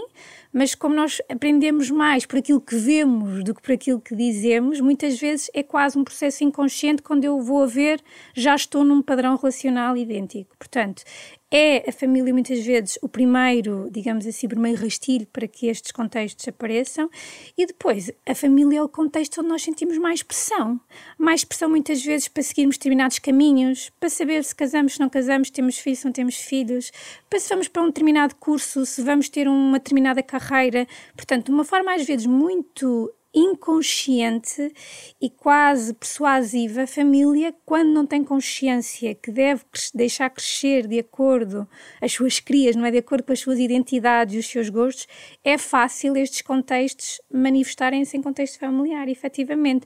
mas 0.53 0.75
como 0.75 0.95
nós 0.95 1.21
aprendemos 1.29 1.89
mais 1.89 2.25
por 2.25 2.39
aquilo 2.39 2.59
que 2.59 2.75
vemos 2.75 3.43
do 3.43 3.55
que 3.55 3.61
por 3.61 3.71
aquilo 3.71 4.01
que 4.01 4.15
dizemos, 4.15 4.79
muitas 4.79 5.19
vezes 5.19 5.49
é 5.53 5.63
quase 5.63 5.97
um 5.97 6.03
processo 6.03 6.43
inconsciente. 6.43 7.01
Quando 7.01 7.23
eu 7.23 7.41
vou 7.41 7.63
a 7.63 7.67
ver, 7.67 8.01
já 8.33 8.55
estou 8.55 8.83
num 8.83 9.01
padrão 9.01 9.35
relacional 9.35 9.95
idêntico. 9.95 10.55
Portanto, 10.57 11.03
é 11.51 11.89
a 11.89 11.91
família 11.91 12.33
muitas 12.33 12.63
vezes 12.65 12.97
o 13.01 13.09
primeiro, 13.09 13.89
digamos 13.91 14.25
assim, 14.25 14.47
primeiro 14.47 14.81
rastilho 14.81 15.27
para 15.27 15.45
que 15.47 15.67
estes 15.67 15.91
contextos 15.91 16.47
apareçam 16.47 17.09
e 17.57 17.65
depois 17.65 18.09
a 18.25 18.33
família 18.33 18.79
é 18.79 18.81
o 18.81 18.87
contexto 18.87 19.41
onde 19.41 19.49
nós 19.49 19.61
sentimos 19.61 19.97
mais 19.97 20.23
pressão. 20.23 20.79
Mais 21.17 21.43
pressão 21.43 21.69
muitas 21.69 22.01
vezes 22.03 22.29
para 22.29 22.41
seguirmos 22.41 22.77
determinados 22.77 23.19
caminhos, 23.19 23.91
para 23.99 24.09
saber 24.09 24.43
se 24.45 24.55
casamos, 24.55 24.93
se 24.93 24.99
não 25.01 25.09
casamos, 25.09 25.49
temos 25.49 25.77
filhos, 25.77 25.99
se 25.99 26.05
não 26.05 26.13
temos 26.13 26.35
filhos, 26.35 26.91
para 27.29 27.39
se 27.39 27.49
vamos 27.49 27.67
para 27.67 27.81
um 27.81 27.87
determinado 27.87 28.33
curso, 28.37 28.85
se 28.85 29.01
vamos 29.01 29.27
ter 29.27 29.47
uma 29.49 29.77
determinada 29.77 30.23
carreira. 30.23 30.87
Portanto, 31.15 31.47
de 31.47 31.51
uma 31.51 31.65
forma 31.65 31.93
às 31.93 32.05
vezes 32.05 32.25
muito 32.25 33.13
inconsciente 33.33 34.73
e 35.21 35.29
quase 35.29 35.93
persuasiva, 35.93 36.83
a 36.83 36.87
família, 36.87 37.53
quando 37.65 37.89
não 37.89 38.05
tem 38.05 38.23
consciência 38.23 39.15
que 39.15 39.31
deve 39.31 39.63
deixar 39.93 40.29
crescer 40.29 40.85
de 40.87 40.99
acordo 40.99 41.67
as 42.01 42.11
suas 42.11 42.39
crias, 42.39 42.75
não 42.75 42.85
é 42.85 42.91
de 42.91 42.97
acordo 42.97 43.23
com 43.23 43.31
as 43.31 43.39
suas 43.39 43.57
identidades 43.57 44.35
e 44.35 44.39
os 44.39 44.47
seus 44.47 44.69
gostos, 44.69 45.07
é 45.43 45.57
fácil 45.57 46.17
estes 46.17 46.41
contextos 46.41 47.21
manifestarem-se 47.31 48.17
em 48.17 48.21
contexto 48.21 48.59
familiar, 48.59 49.07
efetivamente. 49.07 49.85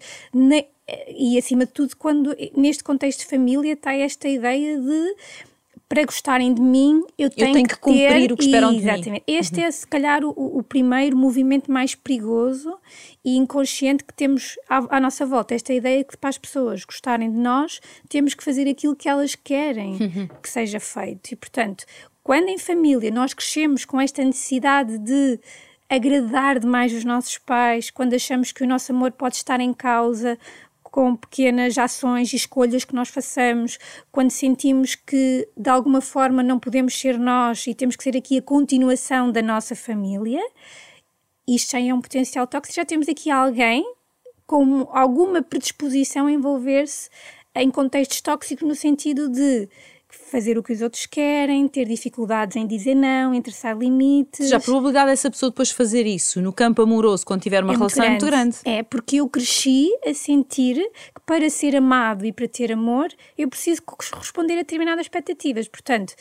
E 1.09 1.37
acima 1.37 1.65
de 1.65 1.71
tudo, 1.71 1.95
quando 1.97 2.35
neste 2.55 2.83
contexto 2.83 3.19
de 3.21 3.25
família 3.27 3.73
está 3.73 3.93
esta 3.93 4.27
ideia 4.27 4.79
de 4.79 5.15
para 5.87 6.03
gostarem 6.03 6.53
de 6.53 6.61
mim, 6.61 7.03
eu 7.17 7.29
tenho, 7.29 7.49
eu 7.49 7.53
tenho 7.53 7.67
que, 7.67 7.75
que 7.75 7.79
cumprir 7.79 8.09
ter, 8.09 8.31
o 8.31 8.37
que 8.37 8.45
esperam 8.45 8.71
exatamente. 8.71 9.03
de 9.03 9.11
mim. 9.11 9.21
Este 9.27 9.59
uhum. 9.59 9.65
é, 9.65 9.71
se 9.71 9.87
calhar, 9.87 10.23
o, 10.23 10.29
o, 10.29 10.63
primeiro 10.63 11.15
movimento 11.15 11.71
mais 11.71 11.93
perigoso 11.93 12.75
e 13.23 13.37
inconsciente 13.37 14.03
que 14.03 14.13
temos 14.13 14.57
à, 14.67 14.97
à, 14.97 14.99
nossa 14.99 15.25
volta. 15.25 15.53
Esta 15.53 15.73
ideia 15.73 16.03
que 16.03 16.17
para 16.17 16.29
as 16.29 16.37
pessoas 16.37 16.83
gostarem 16.83 17.31
de 17.31 17.37
nós, 17.37 17.79
temos 18.09 18.33
que 18.33 18.43
fazer 18.43 18.67
aquilo 18.67 18.95
que 18.95 19.07
elas 19.07 19.35
querem 19.35 19.93
uhum. 19.93 20.27
que 20.41 20.49
seja 20.49 20.79
feito. 20.79 21.31
E, 21.31 21.35
portanto, 21.35 21.85
quando 22.23 22.49
em 22.49 22.57
família 22.57 23.11
nós 23.11 23.35
crescemos 23.35 23.85
com 23.85 24.01
esta 24.01 24.23
necessidade 24.23 24.97
de 24.97 25.39
agradar 25.87 26.59
demais 26.59 26.91
os 26.93 27.05
nossos 27.05 27.37
pais, 27.37 27.91
quando 27.91 28.15
achamos 28.15 28.51
que 28.51 28.63
o 28.63 28.67
nosso 28.67 28.91
amor 28.91 29.11
pode 29.11 29.35
estar 29.35 29.59
em 29.59 29.71
causa, 29.71 30.37
com 30.95 31.13
pequenas 31.13 31.77
ações 31.77 32.31
e 32.31 32.37
escolhas 32.37 32.85
que 32.85 32.95
nós 32.95 33.09
façamos, 33.09 33.77
quando 34.13 34.31
sentimos 34.31 34.95
que 34.95 35.45
de 35.57 35.69
alguma 35.69 35.99
forma 35.99 36.41
não 36.41 36.57
podemos 36.57 36.97
ser 36.97 37.19
nós 37.19 37.67
e 37.67 37.75
temos 37.75 37.97
que 37.97 38.03
ser 38.05 38.15
aqui 38.15 38.37
a 38.37 38.41
continuação 38.41 39.29
da 39.29 39.41
nossa 39.41 39.75
família, 39.75 40.39
isto 41.45 41.73
já 41.73 41.81
é 41.81 41.93
um 41.93 41.99
potencial 41.99 42.47
tóxico. 42.47 42.77
Já 42.77 42.85
temos 42.85 43.09
aqui 43.09 43.29
alguém 43.29 43.83
com 44.47 44.87
alguma 44.89 45.41
predisposição 45.41 46.27
a 46.27 46.31
envolver-se 46.31 47.09
em 47.53 47.69
contextos 47.69 48.21
tóxicos 48.21 48.65
no 48.65 48.73
sentido 48.73 49.27
de 49.27 49.67
fazer 50.15 50.57
o 50.57 50.63
que 50.63 50.73
os 50.73 50.81
outros 50.81 51.05
querem, 51.05 51.67
ter 51.67 51.85
dificuldades 51.85 52.55
em 52.55 52.65
dizer 52.65 52.95
não, 52.95 53.33
em 53.33 53.41
traçar 53.41 53.77
limites. 53.77 54.49
Já 54.49 54.57
a 54.57 54.59
probabilidade 54.59 55.11
dessa 55.11 55.29
pessoa 55.29 55.49
depois 55.49 55.71
fazer 55.71 56.05
isso 56.05 56.41
no 56.41 56.51
campo 56.51 56.81
amoroso, 56.81 57.25
quando 57.25 57.41
tiver 57.41 57.63
uma 57.63 57.73
é 57.73 57.77
relação, 57.77 58.05
muito 58.05 58.07
é 58.07 58.11
muito 58.11 58.25
grande. 58.25 58.57
É, 58.65 58.83
porque 58.83 59.17
eu 59.17 59.29
cresci 59.29 59.89
a 60.05 60.13
sentir 60.13 60.75
que 60.75 61.21
para 61.25 61.49
ser 61.49 61.75
amado 61.75 62.25
e 62.25 62.31
para 62.31 62.47
ter 62.47 62.71
amor, 62.71 63.07
eu 63.37 63.49
preciso 63.49 63.81
corresponder 63.83 64.53
a 64.53 64.57
determinadas 64.57 65.05
expectativas. 65.05 65.67
Portanto, 65.67 66.13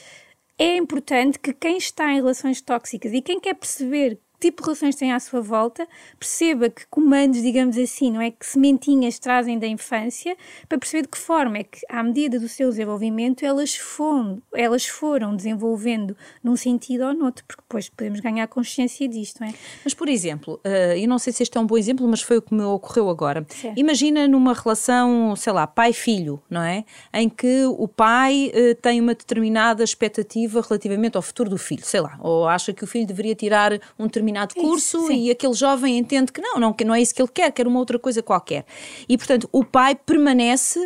é 0.58 0.76
importante 0.76 1.38
que 1.38 1.52
quem 1.52 1.76
está 1.76 2.12
em 2.12 2.16
relações 2.16 2.60
tóxicas 2.60 3.12
e 3.12 3.20
quem 3.20 3.40
quer 3.40 3.54
perceber 3.54 4.18
tipo 4.44 4.62
de 4.62 4.66
relações 4.66 4.94
tem 4.94 5.12
à 5.12 5.18
sua 5.18 5.40
volta, 5.40 5.86
perceba 6.18 6.68
que 6.68 6.86
comandos, 6.88 7.40
digamos 7.40 7.78
assim, 7.78 8.10
não 8.10 8.20
é? 8.20 8.30
Que 8.30 8.44
sementinhas 8.44 9.18
trazem 9.18 9.58
da 9.58 9.66
infância, 9.66 10.36
para 10.68 10.78
perceber 10.78 11.02
de 11.02 11.08
que 11.08 11.18
forma 11.18 11.58
é 11.58 11.64
que, 11.64 11.80
à 11.88 12.02
medida 12.02 12.38
do 12.38 12.48
seu 12.48 12.68
desenvolvimento, 12.68 13.44
elas 13.44 13.74
foram, 13.74 14.42
elas 14.52 14.84
foram 14.86 15.34
desenvolvendo 15.34 16.16
num 16.42 16.56
sentido 16.56 17.04
ou 17.04 17.14
noutro, 17.14 17.44
porque 17.46 17.62
depois 17.62 17.88
podemos 17.88 18.20
ganhar 18.20 18.46
consciência 18.48 19.08
disto, 19.08 19.40
não 19.40 19.48
é? 19.48 19.54
Mas, 19.82 19.94
por 19.94 20.08
exemplo, 20.08 20.60
uh, 20.64 20.96
eu 20.96 21.08
não 21.08 21.18
sei 21.18 21.32
se 21.32 21.42
este 21.42 21.56
é 21.56 21.60
um 21.60 21.66
bom 21.66 21.78
exemplo, 21.78 22.06
mas 22.06 22.20
foi 22.20 22.38
o 22.38 22.42
que 22.42 22.54
me 22.54 22.62
ocorreu 22.62 23.08
agora. 23.08 23.46
Certo. 23.48 23.78
Imagina 23.78 24.28
numa 24.28 24.52
relação, 24.52 25.34
sei 25.36 25.52
lá, 25.52 25.66
pai-filho, 25.66 26.42
não 26.50 26.62
é? 26.62 26.84
Em 27.12 27.28
que 27.28 27.64
o 27.66 27.88
pai 27.88 28.52
uh, 28.54 28.74
tem 28.76 29.00
uma 29.00 29.14
determinada 29.14 29.82
expectativa 29.82 30.60
relativamente 30.60 31.16
ao 31.16 31.22
futuro 31.22 31.48
do 31.48 31.58
filho, 31.58 31.84
sei 31.84 32.00
lá, 32.00 32.18
ou 32.20 32.46
acha 32.46 32.72
que 32.72 32.84
o 32.84 32.86
filho 32.86 33.06
deveria 33.06 33.34
tirar 33.34 33.72
um 33.98 34.04
determinado 34.04 34.33
determinado 34.34 34.54
curso 34.54 34.98
isso, 35.04 35.12
e 35.12 35.30
aquele 35.30 35.54
jovem 35.54 35.96
entende 35.96 36.32
que 36.32 36.40
não, 36.40 36.58
não, 36.58 36.72
que 36.72 36.84
não 36.84 36.94
é 36.94 37.00
isso 37.00 37.14
que 37.14 37.22
ele 37.22 37.30
quer, 37.32 37.50
quer 37.52 37.66
uma 37.66 37.78
outra 37.78 37.98
coisa 37.98 38.22
qualquer. 38.22 38.64
E, 39.08 39.16
portanto, 39.16 39.48
o 39.52 39.64
pai 39.64 39.94
permanece 39.94 40.78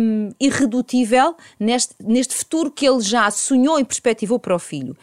hum, 0.00 0.30
irredutível 0.38 1.34
neste, 1.58 1.94
neste 2.00 2.34
futuro 2.34 2.70
que 2.70 2.86
ele 2.86 3.00
já 3.00 3.30
sonhou 3.30 3.80
e 3.80 3.84
perspectivou 3.84 4.38
para 4.38 4.54
o 4.54 4.58
filho. 4.58 4.96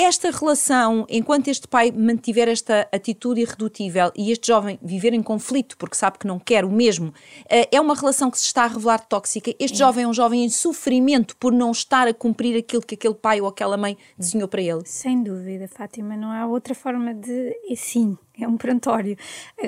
Esta 0.00 0.30
relação, 0.30 1.04
enquanto 1.10 1.48
este 1.48 1.66
pai 1.66 1.90
mantiver 1.90 2.48
esta 2.48 2.88
atitude 2.92 3.40
irredutível 3.40 4.12
e 4.16 4.30
este 4.30 4.46
jovem 4.46 4.78
viver 4.80 5.12
em 5.12 5.20
conflito 5.20 5.76
porque 5.76 5.96
sabe 5.96 6.20
que 6.20 6.26
não 6.26 6.38
quer 6.38 6.64
o 6.64 6.70
mesmo, 6.70 7.12
eh, 7.50 7.68
é 7.72 7.80
uma 7.80 7.96
relação 7.96 8.30
que 8.30 8.38
se 8.38 8.44
está 8.44 8.62
a 8.62 8.68
revelar 8.68 9.04
tóxica. 9.08 9.52
Este 9.58 9.74
é. 9.74 9.78
jovem 9.78 10.04
é 10.04 10.06
um 10.06 10.14
jovem 10.14 10.44
em 10.44 10.48
sofrimento 10.50 11.36
por 11.36 11.52
não 11.52 11.72
estar 11.72 12.06
a 12.06 12.14
cumprir 12.14 12.56
aquilo 12.56 12.80
que 12.80 12.94
aquele 12.94 13.16
pai 13.16 13.40
ou 13.40 13.48
aquela 13.48 13.76
mãe 13.76 13.98
desenhou 14.16 14.46
para 14.46 14.62
ele. 14.62 14.82
Sem 14.84 15.20
dúvida, 15.20 15.66
Fátima, 15.66 16.16
não 16.16 16.30
há 16.30 16.46
outra 16.46 16.76
forma 16.76 17.12
de. 17.12 17.52
Sim, 17.74 18.16
é 18.40 18.46
um 18.46 18.56
prontório. 18.56 19.16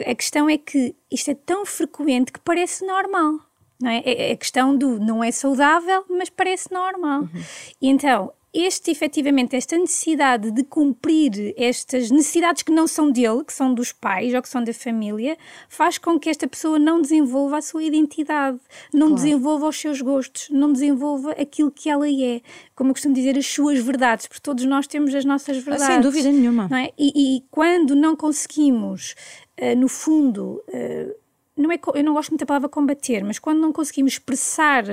A 0.06 0.14
questão 0.14 0.49
é 0.49 0.56
que 0.56 0.94
isto 1.10 1.28
é 1.32 1.34
tão 1.34 1.66
frequente 1.66 2.30
que 2.30 2.38
parece 2.38 2.87
normal. 2.87 3.40
Não 3.80 3.90
é? 3.90 3.99
é? 4.04 4.30
é 4.30 4.32
a 4.32 4.37
questão 4.37 4.76
do 4.76 5.00
não 5.00 5.25
é 5.25 5.32
saudável, 5.32 6.04
mas 6.08 6.30
parece 6.30 6.70
normal. 6.70 7.22
Uhum. 7.22 7.42
E 7.82 7.88
então, 7.88 8.32
este 8.52 8.90
efetivamente, 8.90 9.54
esta 9.54 9.78
necessidade 9.78 10.50
de 10.50 10.64
cumprir 10.64 11.54
estas 11.57 12.11
necessidades 12.11 12.62
que 12.62 12.73
não 12.73 12.87
são 12.87 13.11
dele, 13.11 13.45
que 13.45 13.52
são 13.52 13.73
dos 13.73 13.92
pais 13.92 14.35
ou 14.35 14.42
que 14.42 14.49
são 14.49 14.62
da 14.64 14.75
família, 14.75 15.37
faz 15.69 15.99
com 15.99 16.19
que 16.19 16.28
esta 16.28 16.49
pessoa 16.49 16.78
não 16.78 17.00
desenvolva 17.00 17.59
a 17.59 17.62
sua 17.62 17.83
identidade, 17.83 18.59
não 18.92 19.09
claro. 19.09 19.14
desenvolva 19.14 19.69
os 19.69 19.80
seus 19.80 20.00
gostos, 20.00 20.49
não 20.50 20.73
desenvolva 20.73 21.30
aquilo 21.33 21.71
que 21.71 21.88
ela 21.88 22.09
é. 22.09 22.40
Como 22.75 22.90
eu 22.90 22.95
costumo 22.95 23.14
dizer, 23.14 23.38
as 23.38 23.47
suas 23.47 23.78
verdades, 23.78 24.26
porque 24.26 24.42
todos 24.42 24.64
nós 24.64 24.87
temos 24.87 25.14
as 25.14 25.25
nossas 25.25 25.57
verdades. 25.59 25.85
Ah, 25.85 25.92
sem 25.92 26.00
dúvida 26.00 26.33
nenhuma. 26.33 26.69
É? 26.76 26.92
E, 26.99 27.37
e, 27.37 27.45
quando 27.50 27.95
não 27.95 28.16
conseguimos, 28.16 29.14
uh, 29.61 29.76
no 29.76 29.88
fundo, 29.88 30.62
uh, 30.69 31.14
não 31.57 31.71
é, 31.71 31.78
eu 31.95 32.04
não 32.04 32.14
gosto 32.14 32.30
muito 32.30 32.40
da 32.40 32.47
palavra 32.47 32.69
combater, 32.69 33.23
mas 33.25 33.38
quando 33.38 33.61
não 33.61 33.73
conseguimos 33.73 34.14
expressar 34.14 34.85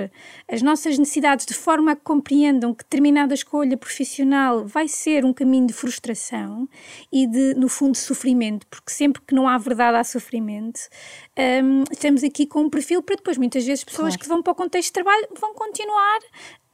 as 0.52 0.62
nossas 0.62 0.98
necessidades 0.98 1.46
de 1.46 1.54
forma 1.54 1.92
a 1.92 1.96
que 1.96 2.02
compreendam 2.04 2.74
que 2.74 2.84
determinada 2.84 3.34
escolha 3.34 3.78
profissional 3.78 4.66
vai 4.66 4.88
ser 4.88 5.24
um 5.24 5.34
caminho 5.34 5.68
de 5.68 5.74
frustração 5.74 6.68
e 7.12 7.28
de, 7.28 7.54
no 7.54 7.70
fundo, 7.70 7.96
sofrimento, 7.96 8.68
porque 8.68 8.92
sempre 8.92 9.22
que 9.22 9.34
não 9.34 9.48
há 9.48 9.58
verdade 9.58 9.98
há 9.98 10.04
sofrimento, 10.04 10.80
um, 11.64 11.84
estamos 11.92 12.24
aqui 12.24 12.46
com 12.46 12.62
um 12.62 12.70
perfil 12.70 13.02
para 13.02 13.16
depois, 13.16 13.38
muitas 13.38 13.66
vezes, 13.66 13.84
pessoas 13.84 14.16
claro. 14.16 14.20
que 14.20 14.28
vão 14.28 14.42
para 14.42 14.52
o 14.52 14.56
contexto 14.56 14.88
de 14.88 14.94
trabalho 14.94 15.28
vão 15.40 15.54
continuar 15.54 16.20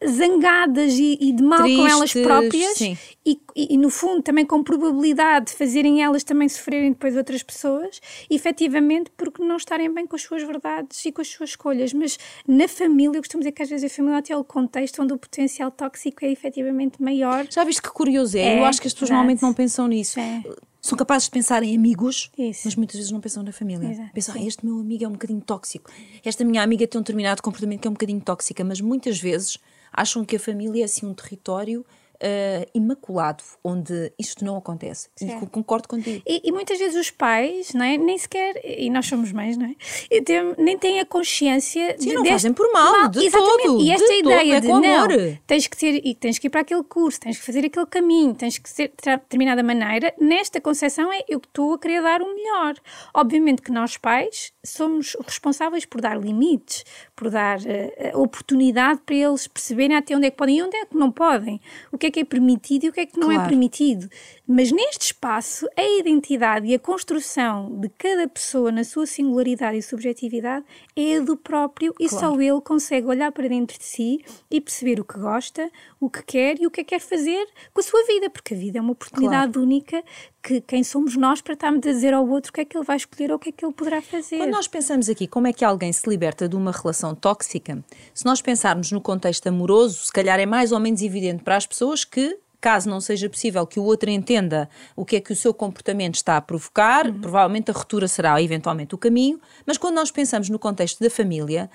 zangadas 0.08 0.94
e, 0.94 1.18
e, 1.20 1.32
de 1.32 1.44
mal 1.44 1.64
Tristes, 1.64 1.82
com 1.82 1.88
elas 1.88 2.14
próprias 2.14 2.82
e, 2.82 3.40
e, 3.56 3.78
no 3.78 3.90
fundo 3.90 4.22
também 4.22 4.46
com 4.46 4.64
probabilidade 4.64 5.48
de 5.48 5.54
fazerem 5.54 6.04
elas 6.04 6.24
também 6.24 6.48
sofrerem 6.50 6.92
depois 6.92 7.16
outras 7.16 7.44
pessoas, 7.44 8.02
efetivamente 8.30 9.12
porque 9.16 9.44
não 9.44 9.58
estarem 9.58 9.94
bem 9.94 10.06
com 10.06 10.16
as 10.16 10.22
suas 10.22 10.44
verdades 10.44 11.06
e 11.06 11.12
com 11.12 11.22
as 11.22 11.28
suas 11.28 11.52
escolhas, 11.52 11.94
mas 11.94 12.18
na 12.48 12.68
família, 12.68 13.18
eu 13.18 13.22
costumo 13.22 13.42
dizer 13.42 13.52
que 13.52 13.64
às 13.64 13.70
vezes 13.70 13.92
a 13.92 13.96
família 13.96 14.20
até 14.20 14.34
é 14.34 14.38
o 14.38 14.44
contexto 14.44 15.02
onde 15.02 15.14
o 15.14 15.18
potencial 15.18 15.72
tóxico 15.72 16.26
é 16.26 16.32
efetivamente 16.32 17.02
maior. 17.02 17.46
Já 17.50 17.64
viste 17.64 17.82
que 17.82 17.90
curioso 17.90 18.38
é? 18.38 18.42
é 18.42 18.60
eu 18.60 18.66
acho 18.66 18.82
que 18.82 18.88
as 18.88 18.94
pessoas 18.94 19.10
verdade. 19.10 19.28
normalmente 19.28 19.42
não 19.42 19.54
pensam 19.54 19.88
nisso. 19.88 20.20
É 20.20 20.42
são 20.84 20.98
capazes 20.98 21.30
de 21.30 21.32
pensar 21.32 21.64
em 21.64 21.74
amigos, 21.78 22.30
Isso. 22.38 22.64
mas 22.66 22.76
muitas 22.76 22.98
vezes 22.98 23.10
não 23.10 23.22
pensam 23.22 23.42
na 23.42 23.54
família. 23.54 23.90
Exato. 23.90 24.12
Pensam, 24.14 24.36
ah, 24.38 24.44
este 24.44 24.66
meu 24.66 24.78
amigo 24.80 25.06
é 25.06 25.08
um 25.08 25.14
bocadinho 25.14 25.40
tóxico, 25.40 25.90
esta 26.26 26.44
minha 26.44 26.62
amiga 26.62 26.86
tem 26.86 27.00
um 27.00 27.02
determinado 27.02 27.42
comportamento 27.42 27.80
que 27.80 27.88
é 27.88 27.90
um 27.90 27.94
bocadinho 27.94 28.20
tóxica, 28.20 28.66
mas 28.66 28.82
muitas 28.82 29.18
vezes 29.18 29.58
acham 29.94 30.26
que 30.26 30.36
a 30.36 30.40
família 30.40 30.82
é 30.82 30.86
assim 30.86 31.06
um 31.06 31.14
território 31.14 31.86
uh, 32.24 32.70
imaculado, 32.74 33.44
onde 33.63 34.13
isto 34.18 34.46
não 34.46 34.56
acontece. 34.56 35.10
Certo. 35.15 35.44
E 35.44 35.48
concordo 35.48 35.88
contigo. 35.88 36.24
E, 36.25 36.42
e, 36.46 36.51
muitas 36.51 36.80
vezes 36.80 36.96
os 36.96 37.12
pais, 37.12 37.74
não 37.74 37.84
é? 37.84 37.98
nem 37.98 38.18
sequer, 38.18 38.60
e 38.63 38.89
nós 38.89 39.06
somos 39.06 39.32
mães, 39.32 39.58
não 39.58 39.65
é? 39.65 40.22
Tem, 40.22 40.56
nem 40.58 40.77
têm 40.77 41.00
a 41.00 41.06
consciência 41.06 41.96
Sim, 42.00 42.10
de. 42.10 42.15
não 42.15 42.25
fazem 42.25 42.53
por 42.53 42.72
mal, 42.72 42.92
mal 42.92 43.10
de 43.10 43.25
exatamente. 43.25 43.63
todo. 43.63 43.82
E 43.82 43.92
esta 43.92 44.08
de 44.08 44.20
ideia 44.20 44.62
todo, 44.62 44.86
é 44.86 45.08
de 45.08 45.27
não, 45.27 45.38
tens 45.46 45.68
que 45.68 45.77
ter, 45.77 46.01
e 46.03 46.15
tens 46.15 46.39
que 46.39 46.48
ir 46.48 46.50
para 46.50 46.62
aquele 46.62 46.84
curso, 46.84 47.20
tens 47.20 47.38
que 47.38 47.46
fazer 47.46 47.65
aquele 47.65 47.86
caminho, 47.86 48.34
tens 48.34 48.58
que 48.58 48.70
ser 48.70 48.89
de 48.89 49.12
determinada 49.18 49.62
maneira, 49.62 50.13
nesta 50.20 50.62
concepção 50.62 51.12
é 51.12 51.24
eu 51.27 51.39
que 51.39 51.48
estou 51.48 51.74
a 51.74 51.80
querer 51.80 52.01
dar 52.01 52.22
o 52.22 52.34
melhor. 52.34 52.75
Obviamente 53.13 53.62
que 53.62 53.72
nós 53.72 53.98
pais 53.98 54.53
somos 54.65 55.18
responsáveis 55.25 55.86
por 55.86 56.00
dar 56.01 56.20
limites, 56.20 56.86
por 57.15 57.30
dar 57.30 57.60
uh, 57.60 58.20
oportunidade 58.20 59.01
para 59.06 59.15
eles 59.15 59.48
perceberem 59.48 59.98
até 59.98 60.15
onde 60.15 60.27
é 60.27 60.32
que 60.32 60.38
podem 60.38 60.58
e 60.58 60.63
onde 60.63 60.75
é 60.77 60.86
que 60.86 60.96
não 60.96 61.12
podem. 61.12 61.60
O 61.92 61.98
que 61.98 62.08
é 62.08 62.12
que 62.13 62.20
é 62.22 62.24
permitido 62.24 62.86
e 62.86 62.89
o 62.89 62.93
que 62.93 63.01
é 63.01 63.05
que 63.05 63.20
não 63.20 63.29
é 63.32 63.36
Claro. 63.36 63.50
permitido. 63.50 64.08
Mas 64.48 64.72
neste 64.72 65.08
espaço, 65.08 65.67
a 65.75 65.84
identidade 66.00 66.67
e 66.67 66.74
a 66.75 66.79
construção 66.79 67.79
de 67.79 67.89
cada 67.89 68.27
pessoa 68.27 68.72
na 68.72 68.84
sua 68.84 69.05
singularidade 69.05 69.77
e 69.77 69.82
subjetividade 69.82 70.65
é 70.96 71.17
a 71.17 71.20
do 71.22 71.36
próprio 71.36 71.93
e 72.00 72.08
Claro. 72.08 72.25
só 72.36 72.41
ele 72.41 72.62
consegue 72.62 73.08
olhar 73.08 73.32
para 73.32 73.48
dentro 73.50 73.77
de 73.77 73.86
si 73.86 74.20
e 74.50 74.62
perceber 74.62 75.00
o 75.00 75.03
que 75.05 75.17
gosta, 75.20 75.70
o 76.00 76.10
que 76.10 76.24
quer 76.24 76.62
e 76.62 76.67
o 76.67 76.72
que 76.72 76.82
é 76.82 76.84
que 76.84 76.89
quer 76.93 77.00
fazer 77.00 77.48
com 77.74 77.79
a 77.79 77.84
sua 77.84 78.03
vida, 78.05 78.29
porque 78.29 78.53
a 78.53 78.58
vida 78.58 78.77
é 78.77 78.82
uma 78.82 78.91
oportunidade 78.91 79.58
única 79.58 80.03
que 80.44 80.60
quem 80.60 80.84
somos 80.84 81.16
nós 81.16 81.42
para 81.42 81.54
estarmos 81.54 81.80
a 81.88 81.92
dizer 81.92 82.14
ao 82.14 82.28
outro 82.28 82.50
o 82.50 82.54
que 82.54 82.62
é 82.62 82.66
que 82.66 82.78
ele 82.78 82.84
vai 82.84 82.98
escolher 82.98 83.32
ou 83.32 83.38
o 83.38 83.40
que 83.40 83.50
é 83.50 83.52
que 83.54 83.66
ele 83.66 83.74
poderá 83.74 84.02
fazer. 84.02 84.38
Quando 84.38 84.52
nós 84.52 84.68
pensamos 84.68 85.08
aqui 85.08 85.26
como 85.26 85.48
é 85.48 85.54
que 85.54 85.64
alguém 85.64 85.92
se 85.94 86.08
liberta 86.08 86.50
de 86.50 86.56
uma 86.58 86.72
relação 86.72 87.16
tóxica, 87.16 87.82
se 88.14 88.26
nós 88.26 88.42
pensarmos 88.42 88.92
no 88.92 89.00
contexto 89.00 89.48
amoroso, 89.48 90.06
se 90.06 90.12
calhar 90.12 90.38
é 90.40 90.46
mais 90.46 90.74
ou 90.74 90.80
menos 90.82 91.02
evidente 91.02 91.44
para 91.44 91.56
as 91.56 91.66
pessoas 91.66 92.04
que, 92.04 92.38
caso 92.60 92.90
não 92.90 93.00
seja 93.00 93.30
possível 93.30 93.66
que 93.66 93.80
o 93.80 93.84
outro 93.84 94.10
entenda 94.10 94.70
o 94.98 95.06
que 95.06 95.16
é 95.16 95.22
que 95.22 95.32
o 95.32 95.36
seu 95.36 95.54
comportamento 95.54 96.16
está 96.16 96.36
a 96.36 96.42
provocar, 96.42 97.10
provavelmente 97.14 97.72
a 97.72 97.74
ruptura 97.74 98.08
será 98.10 98.42
eventualmente 98.42 98.94
o 98.94 98.98
caminho, 98.98 99.40
mas 99.66 99.78
quando 99.78 99.96
nós 99.96 100.12
pensamos 100.12 100.50
no 100.50 100.60
contexto 100.60 101.02
da 101.02 101.10
família, 101.10 101.70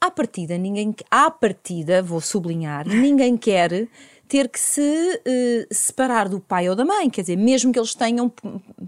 à 0.00 0.10
partida, 0.10 0.56
ninguém, 0.56 0.94
à 1.10 1.30
partida, 1.30 2.02
vou 2.02 2.20
sublinhar, 2.20 2.86
ninguém 2.88 3.36
quer 3.36 3.88
ter 4.28 4.48
que 4.48 4.58
se 4.58 5.20
eh, 5.24 5.66
separar 5.70 6.28
do 6.28 6.40
pai 6.40 6.68
ou 6.68 6.74
da 6.74 6.84
mãe, 6.84 7.08
quer 7.08 7.22
dizer, 7.22 7.36
mesmo 7.36 7.72
que 7.72 7.78
eles 7.78 7.94
tenham 7.94 8.32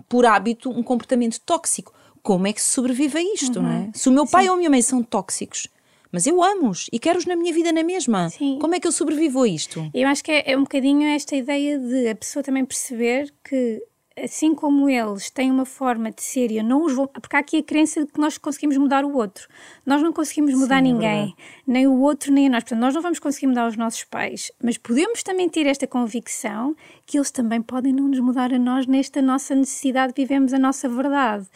por 0.08 0.26
hábito 0.26 0.70
um 0.70 0.82
comportamento 0.82 1.40
tóxico. 1.40 1.92
Como 2.22 2.46
é 2.46 2.52
que 2.52 2.60
se 2.60 2.70
sobrevive 2.70 3.18
a 3.18 3.22
isto, 3.22 3.62
não 3.62 3.70
é? 3.70 3.90
Se 3.94 4.08
o 4.08 4.12
meu 4.12 4.26
pai 4.26 4.48
ou 4.48 4.54
a 4.54 4.56
minha 4.56 4.68
mãe 4.68 4.82
são 4.82 5.02
tóxicos, 5.02 5.68
mas 6.10 6.26
eu 6.26 6.42
amo-os 6.42 6.88
e 6.92 6.98
quero-os 6.98 7.26
na 7.26 7.36
minha 7.36 7.52
vida 7.52 7.72
na 7.72 7.82
mesma, 7.82 8.28
Sim. 8.30 8.58
como 8.60 8.74
é 8.74 8.80
que 8.80 8.86
eu 8.86 8.92
sobrevivo 8.92 9.42
a 9.42 9.48
isto? 9.48 9.90
Eu 9.94 10.08
acho 10.08 10.24
que 10.24 10.32
é, 10.32 10.52
é 10.52 10.56
um 10.56 10.62
bocadinho 10.62 11.06
esta 11.06 11.36
ideia 11.36 11.78
de 11.78 12.08
a 12.08 12.14
pessoa 12.14 12.42
também 12.42 12.64
perceber 12.64 13.32
que, 13.44 13.82
assim 14.24 14.54
como 14.54 14.88
eles 14.88 15.30
têm 15.30 15.50
uma 15.50 15.64
forma 15.64 16.10
de 16.10 16.22
ser 16.22 16.50
e 16.50 16.58
eu 16.58 16.64
não 16.64 16.84
os 16.84 16.92
vou. 16.94 17.06
Porque 17.08 17.36
há 17.36 17.38
aqui 17.38 17.58
a 17.58 17.62
crença 17.62 18.04
de 18.04 18.12
que 18.12 18.20
nós 18.20 18.36
conseguimos 18.38 18.76
mudar 18.76 19.04
o 19.04 19.14
outro. 19.16 19.48
Nós 19.86 20.02
não 20.02 20.12
conseguimos 20.12 20.54
mudar 20.54 20.78
é 20.78 20.80
ninguém, 20.82 21.26
verdade. 21.26 21.34
nem 21.66 21.86
o 21.86 22.00
outro, 22.00 22.32
nem 22.32 22.46
a 22.46 22.50
nós. 22.50 22.62
Portanto, 22.64 22.80
nós 22.80 22.94
não 22.94 23.02
vamos 23.02 23.18
conseguir 23.18 23.46
mudar 23.46 23.66
os 23.68 23.76
nossos 23.76 24.04
pais, 24.04 24.50
mas 24.62 24.76
podemos 24.78 25.22
também 25.22 25.48
ter 25.48 25.66
esta 25.66 25.86
convicção 25.86 26.74
que 27.06 27.18
eles 27.18 27.30
também 27.30 27.60
podem 27.62 27.92
não 27.92 28.08
nos 28.08 28.20
mudar 28.20 28.52
a 28.52 28.58
nós 28.58 28.86
nesta 28.86 29.20
nossa 29.22 29.54
necessidade 29.54 30.12
de 30.14 30.22
vivemos 30.22 30.52
a 30.52 30.58
nossa 30.58 30.88
verdade. 30.88 31.46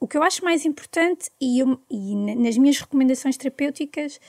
O 0.00 0.06
que 0.06 0.16
eu 0.16 0.22
acho 0.22 0.44
mais 0.44 0.66
importante, 0.66 1.30
e, 1.40 1.60
eu- 1.60 1.80
e 1.90 2.14
na- 2.14 2.34
nas 2.34 2.58
minhas 2.58 2.78
recomendações 2.78 3.36
terapêuticas, 3.36 4.20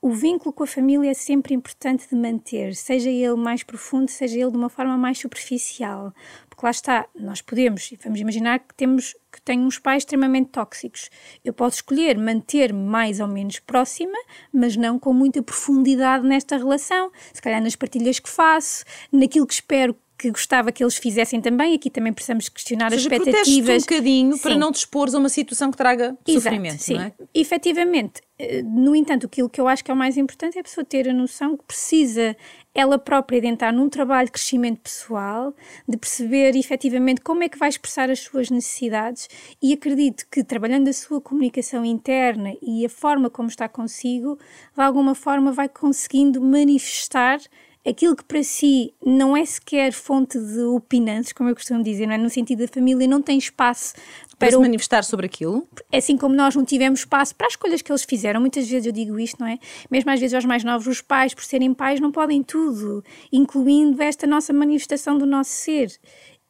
o 0.00 0.10
vínculo 0.10 0.52
com 0.52 0.62
a 0.62 0.66
família 0.66 1.10
é 1.10 1.14
sempre 1.14 1.54
importante 1.54 2.08
de 2.08 2.14
manter, 2.14 2.74
seja 2.74 3.10
ele 3.10 3.36
mais 3.36 3.62
profundo, 3.62 4.10
seja 4.10 4.38
ele 4.38 4.50
de 4.50 4.56
uma 4.56 4.68
forma 4.68 4.96
mais 4.96 5.18
superficial. 5.18 6.12
Porque 6.48 6.64
lá 6.64 6.70
está, 6.70 7.06
nós 7.14 7.42
podemos, 7.42 7.92
vamos 8.02 8.20
imaginar 8.20 8.60
que 8.60 8.74
temos 8.74 9.14
que 9.32 9.42
tenho 9.42 9.62
uns 9.64 9.78
pais 9.78 10.02
extremamente 10.02 10.48
tóxicos. 10.48 11.10
Eu 11.44 11.52
posso 11.52 11.76
escolher 11.76 12.16
manter-me 12.16 12.82
mais 12.82 13.20
ou 13.20 13.28
menos 13.28 13.58
próxima, 13.58 14.16
mas 14.52 14.76
não 14.76 14.98
com 14.98 15.12
muita 15.12 15.42
profundidade 15.42 16.26
nesta 16.26 16.56
relação. 16.56 17.10
Se 17.34 17.42
calhar 17.42 17.62
nas 17.62 17.76
partilhas 17.76 18.18
que 18.18 18.30
faço, 18.30 18.84
naquilo 19.12 19.46
que 19.46 19.54
espero 19.54 19.94
que 20.18 20.30
gostava 20.30 20.72
que 20.72 20.82
eles 20.82 20.96
fizessem 20.96 21.40
também. 21.40 21.74
Aqui 21.74 21.90
também 21.90 22.12
precisamos 22.12 22.48
questionar 22.48 22.90
seja, 22.90 23.08
as 23.08 23.20
expectativas. 23.20 23.82
um 23.82 23.86
bocadinho 23.86 24.38
para 24.38 24.52
Sim. 24.52 24.58
não 24.58 24.72
te 24.72 24.76
expores 24.76 25.14
a 25.14 25.18
uma 25.18 25.28
situação 25.28 25.70
que 25.70 25.76
traga 25.76 26.16
Exato, 26.26 26.42
sofrimento, 26.42 26.82
sim. 26.82 26.94
não 26.94 27.02
é? 27.02 27.12
Efetivamente, 27.34 28.22
eh, 28.38 28.62
no 28.62 28.94
entanto, 28.94 29.26
aquilo 29.26 29.48
que 29.48 29.60
eu 29.60 29.68
acho 29.68 29.84
que 29.84 29.90
é 29.90 29.94
o 29.94 29.96
mais 29.96 30.16
importante 30.16 30.56
é 30.56 30.60
a 30.60 30.64
pessoa 30.64 30.84
ter 30.84 31.08
a 31.08 31.12
noção 31.12 31.56
que 31.56 31.64
precisa 31.64 32.36
ela 32.74 32.98
própria 32.98 33.40
de 33.40 33.46
entrar 33.46 33.72
num 33.72 33.88
trabalho 33.88 34.26
de 34.26 34.32
crescimento 34.32 34.80
pessoal, 34.80 35.54
de 35.88 35.96
perceber 35.96 36.54
efetivamente 36.56 37.22
como 37.22 37.42
é 37.42 37.48
que 37.48 37.58
vai 37.58 37.70
expressar 37.70 38.10
as 38.10 38.20
suas 38.20 38.50
necessidades 38.50 39.28
e 39.62 39.72
acredito 39.72 40.26
que 40.30 40.44
trabalhando 40.44 40.88
a 40.88 40.92
sua 40.92 41.20
comunicação 41.20 41.84
interna 41.84 42.54
e 42.60 42.84
a 42.84 42.88
forma 42.88 43.30
como 43.30 43.48
está 43.48 43.66
consigo, 43.66 44.38
de 44.74 44.82
alguma 44.82 45.14
forma 45.14 45.52
vai 45.52 45.68
conseguindo 45.68 46.40
manifestar 46.40 47.40
aquilo 47.86 48.16
que 48.16 48.24
para 48.24 48.42
si 48.42 48.92
não 49.04 49.36
é 49.36 49.44
sequer 49.44 49.92
fonte 49.92 50.38
de 50.38 50.60
opinantes, 50.62 51.32
como 51.32 51.48
eu 51.48 51.54
costumo 51.54 51.82
dizer, 51.82 52.06
não 52.06 52.14
é? 52.14 52.18
no 52.18 52.28
sentido 52.28 52.66
da 52.66 52.68
família, 52.68 53.06
não 53.06 53.22
tem 53.22 53.38
espaço 53.38 53.94
Para 54.38 54.48
para 54.48 54.50
se 54.50 54.58
manifestar 54.58 55.04
sobre 55.04 55.26
aquilo. 55.26 55.66
assim 55.92 56.16
como 56.16 56.34
nós 56.34 56.56
não 56.56 56.64
tivemos 56.64 57.00
espaço 57.00 57.34
para 57.34 57.46
as 57.46 57.52
escolhas 57.52 57.82
que 57.82 57.92
eles 57.92 58.04
fizeram, 58.04 58.40
muitas 58.40 58.68
vezes 58.68 58.86
eu 58.86 58.92
digo 58.92 59.18
isto, 59.18 59.40
não 59.40 59.46
é? 59.46 59.58
Mesmo 59.90 60.10
às 60.10 60.18
vezes 60.18 60.34
aos 60.34 60.44
mais 60.44 60.64
novos, 60.64 60.86
os 60.86 61.00
pais, 61.00 61.32
por 61.32 61.44
serem 61.44 61.72
pais, 61.72 62.00
não 62.00 62.10
podem 62.10 62.42
tudo, 62.42 63.04
incluindo 63.32 64.02
esta 64.02 64.26
nossa 64.26 64.52
manifestação 64.52 65.16
do 65.16 65.26
nosso 65.26 65.50
ser. 65.50 65.88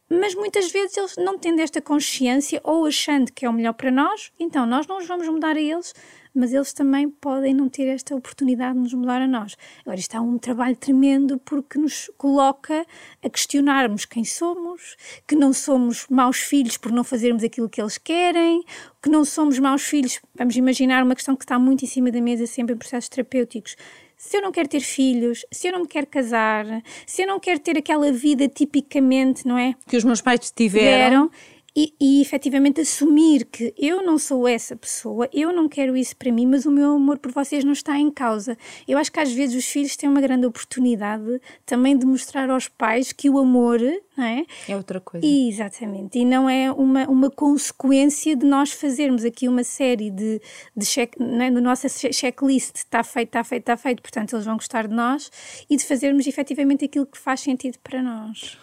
Mas 0.09 0.37
muitas 0.37 0.70
vezes 0.70 0.96
eles 0.96 1.16
não 1.16 1.37
tendo 1.37 1.61
esta 1.61 1.81
consciência 1.81 2.61
ou 2.62 2.87
achando 2.87 3.33
que 3.33 3.44
é 3.44 3.51
o 3.51 3.53
melhor 3.53 3.72
para 3.72 3.90
nós, 3.90 4.31
então 4.38 4.64
nós 4.64 4.87
não 4.87 4.99
os 4.99 5.07
vamos 5.07 5.29
mudar 5.29 5.57
a 5.57 5.61
eles, 5.61 5.92
mas 6.37 6.53
eles 6.53 6.72
também 6.72 7.09
podem 7.09 7.55
não 7.55 7.68
ter 7.68 7.87
esta 7.87 8.14
oportunidade 8.14 8.75
de 8.75 8.81
nos 8.81 8.94
mudar 8.94 9.22
a 9.22 9.27
nós. 9.27 9.57
Agora, 9.81 9.99
isto 9.99 10.16
é 10.16 10.20
um 10.20 10.37
trabalho 10.38 10.77
tremendo 10.77 11.38
porque 11.38 11.79
nos 11.79 12.11
coloca 12.18 12.87
a 13.25 13.31
questionarmos 13.31 14.05
quem 14.05 14.25
somos, 14.25 14.96
que 15.27 15.35
não 15.35 15.53
somos 15.53 16.07
maus 16.11 16.38
filhos 16.38 16.77
por 16.77 16.92
não 16.92 17.03
fazermos 17.03 17.42
aquilo 17.42 17.68
que 17.68 17.81
eles 17.81 17.96
querem, 17.96 18.62
que 19.03 19.09
não 19.09 19.25
somos 19.25 19.59
maus 19.59 19.83
filhos. 19.83 20.20
Vamos 20.35 20.57
imaginar 20.57 21.03
uma 21.03 21.14
questão 21.14 21.35
que 21.35 21.44
está 21.44 21.59
muito 21.59 21.85
em 21.85 21.88
cima 21.88 22.11
da 22.11 22.20
mesa 22.20 22.46
sempre 22.46 22.75
em 22.75 22.79
processos 22.79 23.09
terapêuticos. 23.09 23.75
Se 24.16 24.38
eu 24.38 24.42
não 24.42 24.51
quero 24.51 24.68
ter 24.68 24.81
filhos, 24.81 25.44
se 25.53 25.68
eu 25.68 25.72
não 25.72 25.81
me 25.81 25.87
quero 25.87 26.07
casar, 26.07 26.64
se 27.07 27.22
eu 27.22 27.27
não 27.27 27.38
quero 27.38 27.61
ter 27.61 27.77
aquela 27.77 28.11
vida 28.11 28.49
tipicamente, 28.49 29.46
não 29.46 29.59
é? 29.59 29.75
Que 29.87 29.96
os 29.96 30.05
meus 30.05 30.22
pais 30.22 30.51
tiveram. 30.51 31.29
tiveram 31.29 31.55
e, 31.76 31.92
e 32.00 32.22
efetivamente 32.22 32.80
assumir 32.80 33.44
que 33.44 33.74
eu 33.76 34.02
não 34.02 34.16
sou 34.16 34.48
essa 34.48 34.74
pessoa, 34.74 35.28
eu 35.30 35.52
não 35.52 35.68
quero 35.68 35.94
isso 35.94 36.16
para 36.16 36.32
mim, 36.32 36.46
mas 36.46 36.64
o 36.64 36.70
meu 36.70 36.94
amor 36.94 37.18
por 37.18 37.30
vocês 37.30 37.62
não 37.62 37.72
está 37.72 37.98
em 37.98 38.10
causa. 38.10 38.56
Eu 38.88 38.96
acho 38.96 39.12
que 39.12 39.20
às 39.20 39.30
vezes 39.30 39.54
os 39.54 39.70
filhos 39.70 39.94
têm 39.94 40.08
uma 40.08 40.22
grande 40.22 40.46
oportunidade 40.46 41.38
também 41.66 41.96
de 41.96 42.06
mostrar 42.06 42.48
aos 42.48 42.66
pais 42.66 43.12
que 43.12 43.28
o 43.28 43.38
amor, 43.38 43.78
não 44.16 44.24
é? 44.24 44.46
É 44.66 44.74
outra 44.74 44.98
coisa. 45.00 45.26
E, 45.26 45.50
exatamente, 45.50 46.18
e 46.18 46.24
não 46.24 46.48
é 46.48 46.72
uma, 46.72 47.04
uma 47.08 47.30
consequência 47.30 48.34
de 48.34 48.46
nós 48.46 48.72
fazermos 48.72 49.24
aqui 49.24 49.46
uma 49.46 49.62
série 49.62 50.10
de, 50.10 50.40
de 50.74 50.86
check, 50.86 51.14
não 51.18 51.42
é? 51.42 51.50
no 51.50 51.60
nossa 51.60 51.88
che- 51.90 52.12
checklist, 52.12 52.76
está 52.76 53.04
feito, 53.04 53.28
está 53.28 53.44
feito, 53.44 53.62
está 53.62 53.76
feito, 53.76 54.00
portanto 54.00 54.34
eles 54.34 54.46
vão 54.46 54.56
gostar 54.56 54.88
de 54.88 54.94
nós, 54.94 55.30
e 55.68 55.76
de 55.76 55.84
fazermos 55.84 56.26
efetivamente 56.26 56.86
aquilo 56.86 57.04
que 57.04 57.18
faz 57.18 57.40
sentido 57.40 57.78
para 57.82 58.02
nós. 58.02 58.56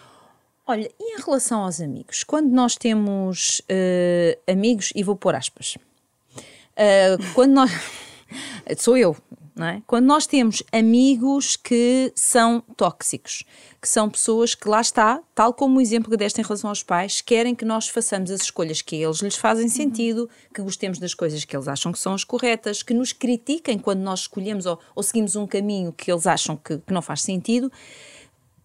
Olha, 0.65 0.89
e 0.97 1.15
em 1.15 1.21
relação 1.21 1.63
aos 1.63 1.81
amigos? 1.81 2.23
Quando 2.23 2.49
nós 2.49 2.75
temos 2.75 3.61
eh, 3.67 4.39
amigos, 4.47 4.93
e 4.95 5.03
vou 5.03 5.15
pôr 5.15 5.35
aspas, 5.35 5.77
eh, 6.75 7.17
quando 7.33 7.51
nós. 7.51 7.71
Sou 8.77 8.95
eu, 8.97 9.15
não 9.53 9.67
é? 9.67 9.83
Quando 9.85 10.05
nós 10.05 10.25
temos 10.25 10.63
amigos 10.71 11.57
que 11.57 12.11
são 12.15 12.61
tóxicos, 12.77 13.43
que 13.81 13.87
são 13.87 14.09
pessoas 14.09 14.55
que 14.55 14.67
lá 14.67 14.79
está, 14.79 15.21
tal 15.35 15.53
como 15.53 15.77
o 15.77 15.81
exemplo 15.81 16.09
que 16.09 16.15
deste 16.15 16.39
em 16.39 16.43
relação 16.43 16.69
aos 16.69 16.81
pais, 16.81 17.19
querem 17.19 17.53
que 17.53 17.65
nós 17.65 17.89
façamos 17.89 18.31
as 18.31 18.41
escolhas 18.41 18.81
que 18.81 18.95
a 18.95 19.05
eles 19.05 19.19
lhes 19.19 19.35
fazem 19.35 19.67
sentido, 19.67 20.29
que 20.53 20.61
gostemos 20.61 20.97
das 20.97 21.13
coisas 21.13 21.43
que 21.43 21.55
eles 21.55 21.67
acham 21.67 21.91
que 21.91 21.99
são 21.99 22.13
as 22.13 22.23
corretas, 22.23 22.81
que 22.81 22.93
nos 22.93 23.11
critiquem 23.11 23.77
quando 23.77 23.99
nós 23.99 24.21
escolhemos 24.21 24.65
ou, 24.65 24.79
ou 24.95 25.03
seguimos 25.03 25.35
um 25.35 25.45
caminho 25.45 25.91
que 25.91 26.09
eles 26.09 26.25
acham 26.25 26.55
que, 26.55 26.77
que 26.77 26.93
não 26.93 27.01
faz 27.01 27.21
sentido. 27.21 27.69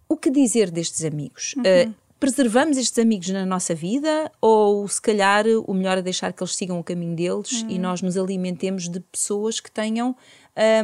O 0.09 0.17
que 0.17 0.31
dizer 0.31 0.71
destes 0.71 1.05
amigos? 1.05 1.55
Uh, 1.59 1.93
preservamos 2.19 2.77
estes 2.77 2.99
amigos 2.99 3.29
na 3.29 3.45
nossa 3.45 3.75
vida 3.75 4.33
ou 4.41 4.89
se 4.89 5.01
calhar 5.01 5.45
o 5.67 5.75
melhor 5.75 5.99
é 5.99 6.03
deixar 6.03 6.33
que 6.33 6.43
eles 6.43 6.57
sigam 6.57 6.81
o 6.81 6.85
caminho 6.85 7.15
deles 7.15 7.65
e 7.69 7.79
nós 7.79 8.03
nos 8.03 8.17
alimentemos 8.17 8.89
de 8.89 9.01
pessoas 9.01 9.61
que 9.61 9.71
tenham 9.71 10.17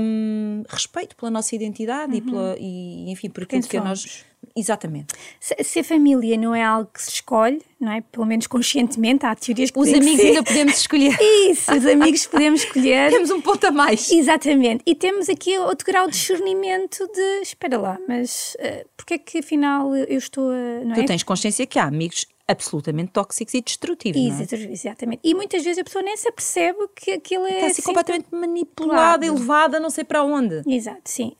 hum, 0.00 0.62
respeito 0.68 1.16
pela 1.16 1.30
nossa 1.30 1.54
identidade 1.54 2.16
e, 2.16 2.20
pela, 2.20 2.56
e 2.58 3.10
enfim 3.10 3.28
por 3.28 3.42
aquilo 3.42 3.62
que 3.62 3.80
nós 3.80 4.00
somos. 4.00 4.24
exatamente 4.56 5.14
Se, 5.40 5.56
se 5.62 5.80
a 5.80 5.84
família 5.84 6.36
não 6.36 6.54
é 6.54 6.62
algo 6.62 6.90
que 6.92 7.02
se 7.02 7.10
escolhe, 7.10 7.60
não 7.80 7.92
é? 7.92 8.00
Pelo 8.00 8.24
menos 8.24 8.46
conscientemente, 8.46 9.26
há 9.26 9.34
teorias 9.34 9.70
que 9.70 9.78
os 9.78 9.88
que 9.88 9.96
amigos 9.96 10.20
sim. 10.20 10.28
ainda 10.28 10.42
podemos 10.42 10.76
escolher 10.76 11.18
Isso, 11.50 11.74
os 11.74 11.86
amigos 11.86 12.26
podemos 12.26 12.62
escolher. 12.62 13.10
temos 13.12 13.30
um 13.30 13.40
ponto 13.40 13.66
a 13.66 13.70
mais 13.70 14.10
Exatamente. 14.10 14.82
E 14.86 14.94
temos 14.94 15.28
aqui 15.28 15.58
outro 15.58 15.86
grau 15.86 16.06
de 16.06 16.12
discernimento 16.12 17.06
de 17.12 17.40
espera 17.42 17.78
lá, 17.78 17.98
mas 18.06 18.56
uh, 18.60 18.88
porque 18.96 19.14
é 19.14 19.18
que 19.18 19.38
afinal 19.38 19.94
eu 19.94 20.18
estou 20.18 20.50
a. 20.50 20.84
Não 20.84 20.92
é? 20.92 21.02
tu 21.02 21.06
tens 21.06 21.22
consciência 21.22 21.66
que 21.66 21.78
há 21.78 21.84
amigos 21.84 22.26
absolutamente 22.46 23.12
tóxicos 23.12 23.54
e 23.54 23.60
destrutivos. 23.60 24.20
Isso, 24.20 24.54
é? 24.54 24.58
Exatamente. 24.70 25.20
E 25.24 25.34
muitas 25.34 25.64
vezes 25.64 25.78
a 25.78 25.84
pessoa 25.84 26.02
nem 26.02 26.16
se 26.16 26.28
apercebe 26.28 26.78
que 26.94 27.12
aquilo 27.12 27.46
é. 27.46 27.54
Está 27.54 27.66
assim, 27.66 27.82
completamente 27.82 28.26
manipulada, 28.30 29.24
elevada, 29.24 29.80
não 29.80 29.90
sei 29.90 30.04
para 30.04 30.22
onde. 30.22 30.62
Exato, 30.66 31.02
sim. 31.04 31.34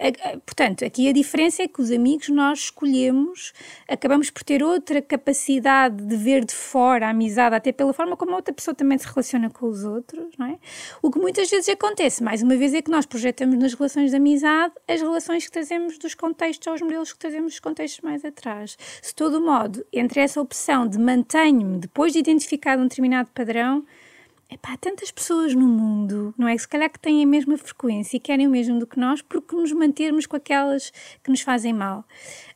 Portanto, 0.47 0.85
aqui 0.85 1.09
a 1.09 1.13
diferença 1.13 1.63
é 1.63 1.69
que 1.69 1.81
os 1.81 1.91
amigos 1.91 2.29
nós 2.29 2.61
escolhemos, 2.61 3.53
acabamos 3.89 4.31
por 4.31 4.43
ter 4.43 4.63
outra 4.63 5.03
capacidade 5.03 6.03
de 6.03 6.17
ver 6.17 6.45
de 6.45 6.55
fora 6.55 7.07
a 7.07 7.11
amizade, 7.11 7.55
até 7.55 7.71
pela 7.71 7.93
forma 7.93 8.17
como 8.17 8.33
a 8.33 8.37
outra 8.37 8.55
pessoa 8.55 8.75
também 8.75 8.97
se 8.97 9.07
relaciona 9.07 9.51
com 9.51 9.67
os 9.67 9.85
outros, 9.85 10.35
não 10.39 10.47
é? 10.47 10.59
O 11.03 11.11
que 11.11 11.19
muitas 11.19 11.51
vezes 11.51 11.69
acontece, 11.69 12.23
mais 12.23 12.43
uma 12.43 12.57
vez, 12.57 12.73
é 12.73 12.81
que 12.81 12.91
nós 12.91 13.05
projetamos 13.05 13.59
nas 13.59 13.75
relações 13.75 14.11
de 14.11 14.17
amizade 14.17 14.73
as 14.89 15.01
relações 15.01 15.45
que 15.45 15.53
trazemos 15.53 15.99
dos 15.99 16.15
contextos 16.15 16.67
aos 16.67 16.81
modelos 16.81 17.13
que 17.13 17.19
trazemos 17.19 17.53
dos 17.53 17.61
contextos 17.61 18.01
mais 18.01 18.25
atrás. 18.25 18.77
Se 19.03 19.15
todo 19.15 19.41
modo, 19.41 19.85
entre 19.93 20.21
essa 20.21 20.41
opção 20.41 20.87
de 20.97 21.03
mantenho-me 21.03 21.79
depois 21.79 22.13
de 22.13 22.19
identificar 22.19 22.79
um 22.79 22.85
determinado 22.85 23.31
padrão, 23.35 23.85
epá, 24.51 24.73
há 24.73 24.77
tantas 24.77 25.11
pessoas 25.11 25.55
no 25.55 25.67
mundo, 25.67 26.35
não 26.39 26.49
é? 26.49 26.57
Se 26.57 26.67
calhar 26.67 26.91
que 26.91 26.99
têm 26.99 27.23
a 27.23 27.27
mesma 27.27 27.57
frequência 27.59 28.17
e 28.17 28.21
querem 28.21 28.47
o 28.47 28.51
mesmo 28.51 28.79
do 28.79 28.87
que 28.87 28.99
nós, 28.99 29.23
porque 29.23 29.55
nos 29.55 29.73
mantermos 29.73 30.27
com 30.27 30.37
aquelas 30.37 30.93
que 31.23 31.31
nos 31.31 31.41
fazem 31.41 31.73
mal. 31.73 32.05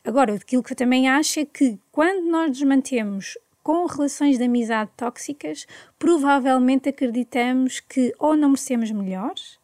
Agora, 0.03 0.33
aquilo 0.33 0.63
que 0.63 0.73
eu 0.73 0.77
também 0.77 1.07
acho 1.07 1.39
é 1.39 1.45
que 1.45 1.77
quando 1.91 2.25
nós 2.29 2.49
nos 2.49 2.63
mantemos 2.63 3.37
com 3.61 3.85
relações 3.85 4.37
de 4.37 4.43
amizade 4.43 4.89
tóxicas, 4.95 5.67
provavelmente 5.97 6.89
acreditamos 6.89 7.79
que 7.79 8.13
ou 8.17 8.35
não 8.35 8.49
merecemos 8.49 8.89
melhores, 8.89 9.59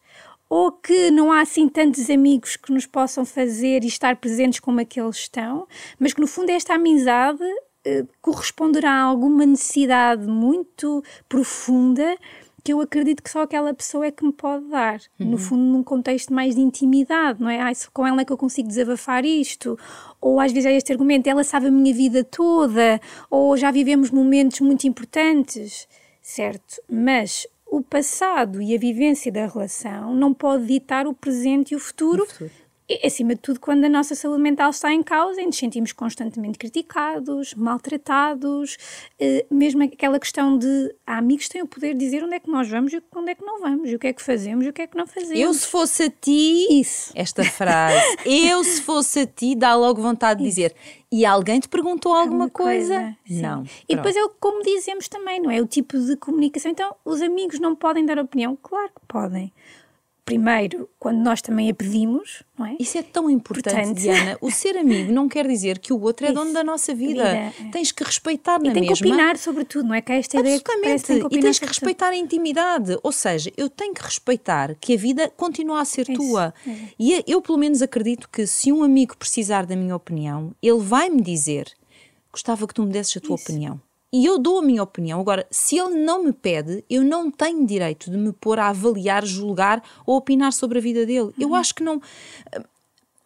ou 0.50 0.72
que 0.72 1.10
não 1.10 1.32
há 1.32 1.42
assim 1.42 1.68
tantos 1.68 2.10
amigos 2.10 2.56
que 2.56 2.72
nos 2.72 2.86
possam 2.86 3.26
fazer 3.26 3.84
e 3.84 3.88
estar 3.88 4.16
presentes 4.18 4.60
como 4.60 4.80
aqueles 4.80 5.18
estão, 5.18 5.68
mas 5.98 6.14
que 6.14 6.22
no 6.22 6.28
fundo 6.28 6.50
esta 6.50 6.76
amizade 6.76 7.44
corresponderá 8.22 8.92
a 8.92 9.04
alguma 9.04 9.46
necessidade 9.46 10.28
muito 10.28 11.04
profunda 11.30 12.18
que 12.66 12.74
eu 12.74 12.82
acredito 12.82 13.22
que 13.22 13.30
só 13.30 13.44
aquela 13.44 13.72
pessoa 13.76 14.08
é 14.08 14.12
que 14.12 14.26
me 14.26 14.34
pode 14.34 14.66
dar. 14.66 15.00
Uhum. 15.20 15.30
No 15.30 15.38
fundo, 15.38 15.62
num 15.62 15.84
contexto 15.84 16.34
mais 16.34 16.56
de 16.56 16.62
intimidade, 16.62 17.40
não 17.40 17.48
é? 17.48 17.62
Ah, 17.62 17.72
com 17.94 18.08
ela 18.08 18.22
é 18.22 18.26
que 18.26 18.34
eu 18.34 18.38
consigo 18.38 18.68
desabafar 18.68 19.24
isto. 19.24 19.78
Ou 20.20 20.40
às 20.40 20.52
vezes 20.52 20.66
é 20.66 20.76
este 20.76 20.92
argumento, 20.92 21.30
ela 21.30 21.44
sabe 21.44 21.68
a 21.68 21.72
minha 21.72 21.94
vida 21.94 22.24
toda. 22.24 23.00
Ou 23.30 23.56
já 23.56 23.70
vivemos 23.70 24.10
momentos 24.10 24.62
muito 24.62 24.88
importantes. 24.88 25.88
Certo? 26.24 26.82
Mas 26.90 27.46
o 27.68 27.84
passado 27.84 28.60
e 28.60 28.76
a 28.76 28.80
vivência 28.80 29.32
da 29.32 29.46
relação 29.46 30.16
não 30.16 30.34
pode 30.34 30.66
ditar 30.66 31.06
o 31.06 31.14
presente 31.14 31.74
e 31.74 31.76
o 31.76 31.80
futuro. 31.80 32.24
O 32.24 32.26
futuro 32.26 32.65
e, 32.88 33.06
acima 33.06 33.36
de 33.36 33.42
tudo, 33.42 33.60
quando 33.60 33.84
a 33.86 33.90
nossa 33.90 34.14
saúde 34.14 34.42
mental 34.42 34.70
está 34.70 34.94
em 34.94 35.02
causa 35.02 35.42
nos 35.42 35.58
sentimos 35.58 35.92
constantemente 35.92 36.58
criticados, 36.58 37.54
maltratados, 37.56 38.78
eh, 39.20 39.46
mesmo 39.50 39.84
aquela 39.84 40.20
questão 40.20 40.58
de 40.58 40.96
há 41.06 41.18
amigos 41.18 41.48
têm 41.48 41.62
o 41.62 41.68
poder 41.68 41.94
de 41.94 42.00
dizer 42.00 42.24
onde 42.24 42.36
é 42.36 42.40
que 42.40 42.50
nós 42.50 42.70
vamos 42.70 42.94
e 42.94 43.02
onde 43.16 43.32
é 43.32 43.36
que 43.36 43.44
não 43.44 43.60
vamos, 43.60 43.90
e 43.90 43.96
o 43.96 44.00
que 44.00 44.08
é 44.08 44.14
que 44.14 44.22
fazemos 44.22 44.66
e 44.66 44.70
o 44.70 44.74
que 44.74 44.84
é 44.84 44.88
que 44.88 44.98
não 44.98 45.08
fazemos. 45.08 45.40
Eu, 45.40 45.54
se 45.54 45.68
fosse 45.68 46.04
a 46.04 46.10
ti, 46.10 46.68
Isso. 46.80 47.12
esta 47.16 47.44
frase, 47.44 48.00
eu, 48.26 48.64
se 48.64 48.82
fosse 48.82 49.22
a 49.22 49.26
ti, 49.26 49.56
dá 49.56 49.76
logo 49.76 50.02
vontade 50.02 50.44
de 50.44 50.50
dizer. 50.50 50.76
E 51.12 51.26
alguém 51.26 51.60
te 51.60 51.70
perguntou 51.70 52.14
alguma, 52.14 52.46
alguma 52.46 52.50
coisa? 52.50 53.16
coisa 53.26 53.42
não. 53.42 53.64
E 53.88 53.96
depois 53.96 54.16
é 54.16 54.22
como 54.40 54.62
dizemos 54.62 55.08
também, 55.08 55.40
não 55.40 55.50
é? 55.50 55.62
O 55.62 55.66
tipo 55.66 55.98
de 55.98 56.18
comunicação. 56.18 56.70
Então, 56.70 56.96
os 57.06 57.22
amigos 57.22 57.60
não 57.60 57.76
podem 57.76 58.06
dar 58.06 58.20
opinião? 58.20 58.58
Claro 58.62 58.90
que 58.90 59.06
podem 59.08 59.54
primeiro, 60.26 60.90
quando 60.98 61.20
nós 61.20 61.40
também 61.40 61.70
a 61.70 61.74
pedimos, 61.74 62.42
não 62.58 62.66
é? 62.66 62.76
Isso 62.80 62.98
é 62.98 63.04
tão 63.04 63.30
importante, 63.30 63.76
Portanto, 63.76 64.00
Diana. 64.00 64.38
O 64.42 64.50
ser 64.50 64.76
amigo 64.76 65.12
não 65.12 65.30
quer 65.30 65.48
dizer 65.48 65.78
que 65.78 65.94
o 65.94 66.02
outro 66.02 66.26
é 66.26 66.32
dono 66.32 66.52
da 66.52 66.64
nossa 66.64 66.96
vida. 66.96 67.24
vida. 67.24 67.38
É. 67.38 67.54
Tens 67.72 67.92
que 67.92 68.04
respeitar 68.04 68.60
na 68.60 68.70
e 68.70 68.74
tem 68.74 68.82
mesma. 68.82 68.98
que 68.98 69.04
opinar 69.04 69.38
sobre 69.38 69.64
tudo, 69.64 69.88
não 69.88 69.96
é? 69.96 70.02
Que 70.02 70.12
é 70.14 70.18
esta 70.18 70.40
ideia 70.40 70.60
que 70.60 70.64
tem 70.64 70.82
que 71.30 71.38
E 71.38 71.40
tens 71.40 71.60
que 71.60 71.66
respeitar 71.68 72.10
a 72.10 72.16
intimidade. 72.16 72.98
Ou 73.04 73.12
seja, 73.12 73.52
eu 73.56 73.70
tenho 73.70 73.94
que 73.94 74.02
respeitar 74.02 74.74
que 74.76 74.96
a 74.96 74.98
vida 74.98 75.32
continua 75.38 75.82
a 75.82 75.86
ser 75.86 76.10
Isso. 76.10 76.20
tua. 76.20 76.54
É. 76.68 76.72
E 76.98 77.24
eu, 77.28 77.40
pelo 77.42 77.60
menos, 77.60 77.84
acredito 77.84 78.28
que 78.28 78.48
se 78.48 78.72
um 78.72 78.84
amigo 78.84 79.16
precisar 79.16 79.68
da 79.68 79.76
minha 79.76 79.96
opinião, 79.96 80.56
ele 80.62 80.80
vai 80.80 81.10
me 81.10 81.22
dizer 81.22 81.72
gostava 82.32 82.68
que 82.68 82.74
tu 82.74 82.84
me 82.84 82.92
desses 82.92 83.16
a 83.16 83.20
tua 83.22 83.36
Isso. 83.36 83.44
opinião 83.46 83.80
e 84.14 84.26
eu 84.26 84.40
dou 84.40 84.60
a 84.60 84.62
minha 84.62 84.82
opinião. 84.82 85.20
Agora, 85.20 85.46
se 85.52 85.78
ele 85.78 85.96
não 85.96 86.24
me 86.24 86.32
pede, 86.32 86.84
eu 86.90 87.04
não 87.04 87.30
tenho 87.30 87.66
direito 87.66 88.10
de 88.10 88.18
me 88.18 88.32
pôr 88.32 88.60
a 88.60 88.70
avaliar, 88.70 89.26
julgar 89.26 89.84
ou 90.06 90.16
opinar 90.16 90.54
sobre 90.54 90.78
a 90.78 90.82
vida 90.82 91.06
dele. 91.06 91.20
Uhum. 91.20 91.34
Eu 91.38 91.56
acho 91.56 91.76
que 91.76 91.84
não. 91.84 92.02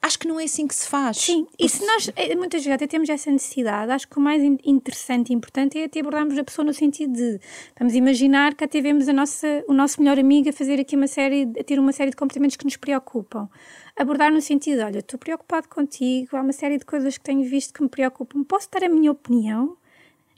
Acho 0.02 0.18
que 0.18 0.28
não 0.30 0.40
é 0.40 0.46
assim 0.46 0.66
que 0.66 0.74
se 0.74 0.88
faz. 0.88 1.18
Sim, 1.18 1.46
e 1.60 1.68
se 1.68 1.86
nós 1.86 2.10
eh, 2.16 2.34
muitas 2.34 2.64
vezes 2.64 2.74
até 2.74 2.88
temos 2.88 3.10
essa 3.10 3.30
necessidade, 3.30 3.92
acho 3.92 4.08
que 4.08 4.18
o 4.18 4.22
mais 4.22 4.42
interessante 4.64 5.30
e 5.30 5.36
importante 5.36 5.78
é 5.78 5.84
até 5.84 6.00
abordarmos 6.00 6.38
a 6.38 6.44
pessoa 6.44 6.66
no 6.66 6.74
sentido 6.74 7.12
de 7.12 7.38
vamos 7.78 7.94
imaginar 7.94 8.56
que 8.56 8.64
até 8.64 8.80
vemos 8.80 9.10
a 9.10 9.14
nossa, 9.14 9.62
o 9.68 9.74
nosso 9.74 10.02
melhor 10.02 10.18
amigo 10.18 10.48
a 10.48 10.54
fazer 10.54 10.80
aqui 10.80 10.96
uma 10.96 11.08
série, 11.08 11.52
a 11.60 11.64
ter 11.66 11.78
uma 11.78 11.92
série 11.92 12.12
de 12.12 12.16
comportamentos 12.16 12.56
que 12.56 12.64
nos 12.64 12.78
preocupam. 12.78 13.50
Abordar 13.98 14.32
no 14.32 14.40
sentido, 14.40 14.84
olha, 14.84 15.00
estou 15.00 15.20
preocupado 15.20 15.68
contigo, 15.68 16.38
há 16.38 16.42
uma 16.42 16.54
série 16.54 16.78
de 16.78 16.86
coisas 16.86 17.18
que 17.18 17.24
tenho 17.26 17.44
visto 17.44 17.74
que 17.74 17.84
me 17.84 17.90
preocupam, 17.90 18.42
posso 18.46 18.70
dar 18.72 18.86
a 18.86 18.90
minha 18.90 19.12
opinião? 19.12 19.78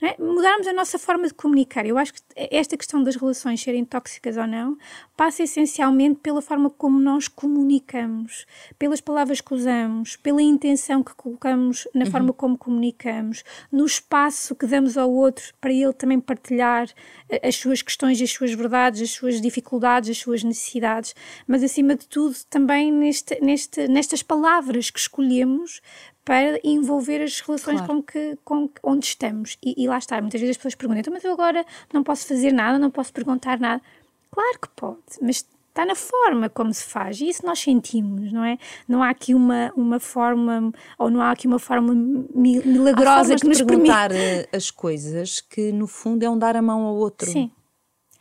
É? 0.04 0.20
Mudarmos 0.20 0.66
a 0.66 0.72
nossa 0.72 0.98
forma 0.98 1.28
de 1.28 1.34
comunicar. 1.34 1.86
Eu 1.86 1.96
acho 1.96 2.12
que 2.12 2.20
esta 2.34 2.76
questão 2.76 3.04
das 3.04 3.14
relações 3.14 3.62
serem 3.62 3.84
tóxicas 3.84 4.36
ou 4.36 4.48
não 4.48 4.76
passa 5.16 5.44
essencialmente 5.44 6.18
pela 6.20 6.42
forma 6.42 6.68
como 6.68 6.98
nós 6.98 7.28
comunicamos, 7.28 8.44
pelas 8.76 9.00
palavras 9.00 9.40
que 9.40 9.54
usamos, 9.54 10.16
pela 10.16 10.42
intenção 10.42 11.04
que 11.04 11.14
colocamos 11.14 11.86
na 11.94 12.04
uhum. 12.04 12.10
forma 12.10 12.32
como 12.32 12.58
comunicamos, 12.58 13.44
no 13.70 13.86
espaço 13.86 14.56
que 14.56 14.66
damos 14.66 14.98
ao 14.98 15.08
outro 15.08 15.54
para 15.60 15.72
ele 15.72 15.92
também 15.92 16.18
partilhar 16.18 16.88
eh, 17.28 17.46
as 17.46 17.54
suas 17.54 17.80
questões, 17.80 18.20
as 18.20 18.32
suas 18.32 18.52
verdades, 18.52 19.00
as 19.02 19.10
suas 19.12 19.40
dificuldades, 19.40 20.10
as 20.10 20.18
suas 20.18 20.42
necessidades, 20.42 21.14
mas 21.46 21.62
acima 21.62 21.94
de 21.94 22.08
tudo 22.08 22.34
também 22.50 22.90
neste, 22.90 23.40
neste, 23.40 23.86
nestas 23.86 24.20
palavras 24.20 24.90
que 24.90 24.98
escolhemos 24.98 25.80
para 26.24 26.60
envolver 26.62 27.22
as 27.22 27.40
relações 27.40 27.80
claro. 27.80 27.94
com 27.94 28.02
que, 28.02 28.38
com 28.44 28.70
onde 28.82 29.06
estamos. 29.06 29.58
E, 29.62 29.74
e, 29.76 29.88
lá 29.88 29.98
está, 29.98 30.20
muitas 30.20 30.40
vezes 30.40 30.52
as 30.52 30.56
pessoas 30.56 30.74
perguntam, 30.74 31.00
então, 31.00 31.12
mas 31.12 31.24
eu 31.24 31.32
agora 31.32 31.64
não 31.92 32.02
posso 32.02 32.26
fazer 32.26 32.52
nada, 32.52 32.78
não 32.78 32.90
posso 32.90 33.12
perguntar 33.12 33.58
nada. 33.58 33.82
Claro 34.30 34.58
que 34.60 34.68
pode, 34.68 35.00
mas 35.20 35.44
está 35.72 35.86
na 35.86 35.94
forma 35.94 36.48
como 36.50 36.72
se 36.72 36.84
faz 36.84 37.20
e 37.20 37.28
isso 37.28 37.44
nós 37.44 37.58
sentimos, 37.58 38.30
não 38.30 38.44
é? 38.44 38.58
Não 38.86 39.02
há 39.02 39.08
aqui 39.08 39.34
uma, 39.34 39.72
uma 39.74 39.98
forma, 39.98 40.72
ou 40.98 41.10
não 41.10 41.20
há 41.20 41.30
aqui 41.30 41.46
uma 41.46 41.58
forma 41.58 41.94
milagrosa 42.34 43.36
que 43.36 43.48
nos 43.48 43.60
perguntar 43.62 44.10
permite... 44.10 44.48
as 44.54 44.70
coisas 44.70 45.40
que 45.40 45.72
no 45.72 45.86
fundo 45.86 46.22
é 46.22 46.30
um 46.30 46.38
dar 46.38 46.56
a 46.56 46.62
mão 46.62 46.82
ao 46.82 46.94
outro. 46.94 47.28
Sim. 47.28 47.50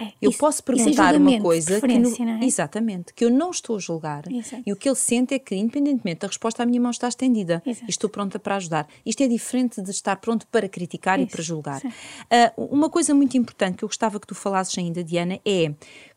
É, 0.01 0.13
eu 0.21 0.29
isso, 0.31 0.39
posso 0.39 0.61
é 0.61 0.65
perguntar 0.65 1.15
uma 1.15 1.39
coisa 1.39 1.79
que 1.79 1.97
no, 1.99 2.09
é? 2.09 2.45
exatamente 2.45 3.13
que 3.13 3.25
eu 3.25 3.29
não 3.29 3.51
estou 3.51 3.75
a 3.75 3.79
julgar 3.79 4.23
Exato. 4.31 4.63
e 4.65 4.73
o 4.73 4.75
que 4.75 4.89
ele 4.89 4.95
sente 4.95 5.33
é 5.33 5.39
que 5.39 5.55
independentemente 5.55 6.21
da 6.21 6.27
resposta 6.27 6.63
a 6.63 6.65
minha 6.65 6.81
mão 6.81 6.91
está 6.91 7.07
estendida 7.07 7.61
Exato. 7.65 7.85
e 7.87 7.89
estou 7.89 8.09
pronta 8.09 8.39
para 8.39 8.55
ajudar. 8.55 8.87
Isto 9.05 9.23
é 9.23 9.27
diferente 9.27 9.81
de 9.81 9.91
estar 9.91 10.15
pronto 10.17 10.47
para 10.47 10.67
criticar 10.67 11.19
isso. 11.19 11.27
e 11.27 11.31
para 11.31 11.41
julgar. 11.41 11.81
Uh, 11.81 12.65
uma 12.65 12.89
coisa 12.89 13.13
muito 13.13 13.37
importante 13.37 13.77
que 13.77 13.83
eu 13.83 13.89
gostava 13.89 14.19
que 14.19 14.27
tu 14.27 14.35
falasses 14.35 14.77
ainda, 14.77 15.03
Diana, 15.03 15.39
é 15.45 15.73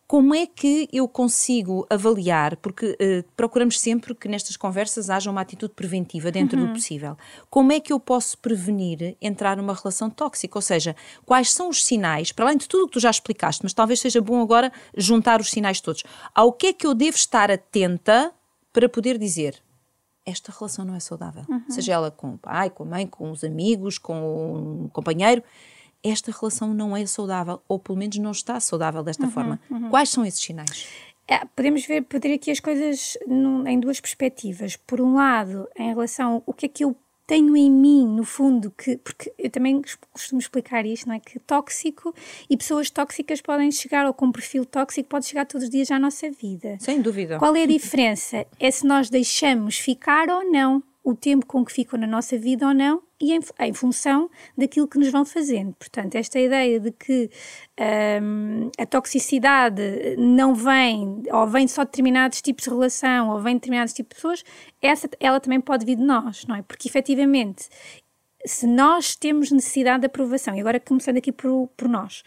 como 0.07 0.35
é 0.35 0.47
que 0.47 0.89
eu 0.93 1.09
consigo 1.09 1.87
avaliar, 1.89 2.57
porque 2.57 2.91
uh, 2.93 3.25
procuramos 3.35 3.81
sempre 3.81 4.15
que 4.15 4.29
nestas 4.29 4.57
conversas 4.57 5.09
haja 5.09 5.31
uma 5.31 5.41
atitude 5.41 5.73
preventiva 5.75 6.31
dentro 6.31 6.61
uhum. 6.61 6.67
do 6.67 6.73
possível. 6.75 7.17
Como 7.49 7.73
é 7.73 7.81
que 7.81 7.93
eu 7.93 7.99
posso 7.99 8.37
prevenir 8.39 9.17
entrar 9.21 9.57
numa 9.57 9.75
relação 9.75 10.11
tóxica? 10.11 10.59
Ou 10.59 10.63
seja, 10.63 10.95
quais 11.25 11.53
são 11.53 11.69
os 11.71 11.85
sinais, 11.85 12.33
para 12.33 12.45
além 12.45 12.59
de 12.59 12.69
tudo 12.69 12.85
o 12.85 12.87
que 12.87 12.93
tu 12.93 13.01
já 13.01 13.11
explicaste, 13.11 13.63
mas 13.63 13.73
talvez 13.73 14.01
seja 14.01 14.21
bom 14.21 14.43
agora 14.43 14.71
juntar 14.97 15.41
os 15.41 15.51
sinais 15.51 15.81
todos. 15.81 16.05
Ao 16.35 16.53
que 16.53 16.69
é 16.69 16.73
que 16.73 16.87
eu 16.87 16.95
devo 16.95 17.17
estar 17.17 17.51
atenta 17.51 18.33
para 18.73 18.89
poder 18.89 19.19
dizer 19.19 19.63
esta 20.27 20.53
relação 20.53 20.85
não 20.85 20.95
é 20.95 21.01
saudável? 21.01 21.45
Uhum. 21.49 21.65
Seja 21.69 21.93
ela 21.93 22.11
com 22.11 22.35
o 22.35 22.39
pai, 22.39 22.71
com 22.71 22.83
a 22.85 22.87
mãe, 22.87 23.07
com 23.07 23.31
os 23.31 23.45
amigos, 23.45 23.99
com 23.99 24.85
um 24.85 24.89
companheiro 24.89 25.43
esta 26.05 26.31
relação 26.31 26.75
não 26.75 26.97
é 26.97 27.05
saudável, 27.07 27.61
ou 27.67 27.79
pelo 27.79 27.99
menos 27.99 28.19
não 28.19 28.31
está 28.31 28.61
saudável 28.61 29.03
desta 29.03 29.25
uhum, 29.25 29.31
forma. 29.31 29.61
Uhum. 29.71 29.89
Quais 29.89 30.11
são 30.11 30.25
esses 30.25 30.41
sinais? 30.41 30.87
É, 31.27 31.41
podemos 31.57 31.87
ver, 31.87 32.03
poder 32.03 32.35
aqui 32.35 32.51
as 32.51 32.61
coisas 32.61 33.17
num, 33.27 33.67
em 33.67 33.81
duas 33.81 33.99
perspectivas. 33.99 34.77
Por 34.77 35.01
um 35.01 35.15
lado, 35.15 35.67
em 35.79 35.89
relação 35.89 36.43
ao 36.47 36.53
que 36.53 36.67
é 36.67 36.69
que 36.69 36.85
eu 36.85 36.95
tenho 37.27 37.57
em 37.57 37.71
mim, 37.71 38.07
no 38.07 38.25
fundo, 38.25 38.71
que 38.71 38.99
porque 38.99 39.33
eu 39.39 39.49
também 39.49 39.81
costumo 40.13 40.39
explicar 40.39 40.85
isto, 40.85 41.09
não 41.09 41.15
é? 41.15 41.21
Que 41.21 41.39
tóxico 41.39 42.15
e 42.49 42.57
pessoas 42.57 42.91
tóxicas 42.91 43.41
podem 43.41 43.71
chegar, 43.73 44.07
ou 44.07 44.13
com 44.13 44.27
um 44.27 44.33
perfil 44.33 44.67
tóxico, 44.67 45.09
pode 45.09 45.27
chegar 45.27 45.47
todos 45.47 45.65
os 45.65 45.71
dias 45.71 45.91
à 45.91 45.99
nossa 45.99 46.31
vida. 46.31 46.77
Sem 46.81 47.01
dúvida. 47.01 47.39
Qual 47.39 47.57
é 47.57 47.63
a 47.63 47.67
diferença? 47.67 48.47
é 48.61 48.71
se 48.71 48.87
nós 48.87 49.09
deixamos 49.09 49.79
ficar 49.79 50.29
ou 50.29 50.51
não 50.51 50.83
o 51.03 51.15
tempo 51.15 51.47
com 51.47 51.65
que 51.65 51.73
ficam 51.73 51.99
na 51.99 52.07
nossa 52.07 52.37
vida 52.39 52.67
ou 52.67 52.75
não 52.75 53.03
e 53.25 53.33
em, 53.33 53.41
em, 53.61 53.73
função 53.73 54.31
daquilo 54.57 54.87
que 54.87 54.99
nos 54.99 55.11
vão 55.11 55.25
fazendo. 55.25 55.75
Portanto, 55.75 56.15
esta 56.15 56.39
ideia 56.39 56.79
de 56.79 56.93
que 56.93 57.31
um, 58.23 58.71
a 58.79 58.87
toxicidade 58.87 59.83
não 60.19 60.55
vem, 60.55 61.23
ou 61.33 61.47
vem 61.47 61.67
só 61.67 61.83
de 61.83 61.91
determinados 61.91 62.43
tipos 62.43 62.65
de 62.65 62.71
relação, 62.71 63.31
ou 63.31 63.41
vem 63.41 63.55
de 63.55 63.61
determinados 63.61 63.95
tipos 63.95 64.11
de 64.11 64.23
pessoas, 64.23 64.45
essa, 64.83 65.09
ela 65.19 65.41
também 65.41 65.61
pode 65.61 65.87
vir 65.87 65.97
de 65.97 66.05
nós, 66.05 66.45
não 66.47 66.57
é? 66.57 66.63
Porque 66.63 66.89
efetivamente 66.89 67.69
se 68.47 68.67
nós 68.67 69.17
temos 69.17 69.51
necessidade 69.51 70.01
de 70.01 70.07
aprovação, 70.07 70.55
e 70.55 70.61
agora 70.61 70.79
começando 70.79 71.17
aqui 71.17 71.33
por, 71.33 71.69
por 71.77 71.89
nós, 71.89 72.23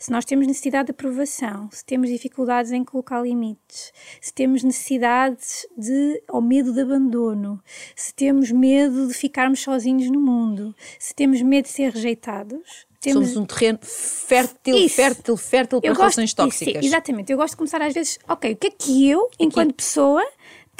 se 0.00 0.10
nós 0.10 0.24
temos 0.24 0.46
necessidade 0.46 0.86
de 0.86 0.92
aprovação, 0.92 1.68
se 1.70 1.84
temos 1.84 2.08
dificuldades 2.08 2.72
em 2.72 2.82
colocar 2.82 3.20
limites, 3.22 3.92
se 4.18 4.32
temos 4.32 4.62
necessidades 4.64 5.66
de 5.76 6.22
ou 6.26 6.40
medo 6.40 6.72
de 6.72 6.80
abandono, 6.80 7.62
se 7.94 8.14
temos 8.14 8.50
medo 8.50 9.06
de 9.06 9.12
ficarmos 9.12 9.60
sozinhos 9.60 10.10
no 10.10 10.18
mundo, 10.18 10.74
se 10.98 11.14
temos 11.14 11.42
medo 11.42 11.66
de 11.66 11.70
ser 11.70 11.92
rejeitados, 11.92 12.88
temos... 12.98 13.28
Somos 13.28 13.36
um 13.36 13.46
terreno 13.46 13.78
fértil, 13.82 14.76
isso. 14.76 14.96
fértil, 14.96 15.36
fértil 15.36 15.80
para 15.82 15.92
relações 15.92 16.32
tóxicas. 16.32 16.76
Isso, 16.76 16.86
exatamente. 16.86 17.30
Eu 17.30 17.36
gosto 17.36 17.52
de 17.52 17.56
começar 17.58 17.82
às 17.82 17.92
vezes, 17.92 18.18
ok, 18.26 18.52
o 18.52 18.56
que 18.56 18.66
é 18.68 18.70
que 18.70 19.08
eu, 19.08 19.28
enquanto 19.38 19.74
pessoa, 19.74 20.24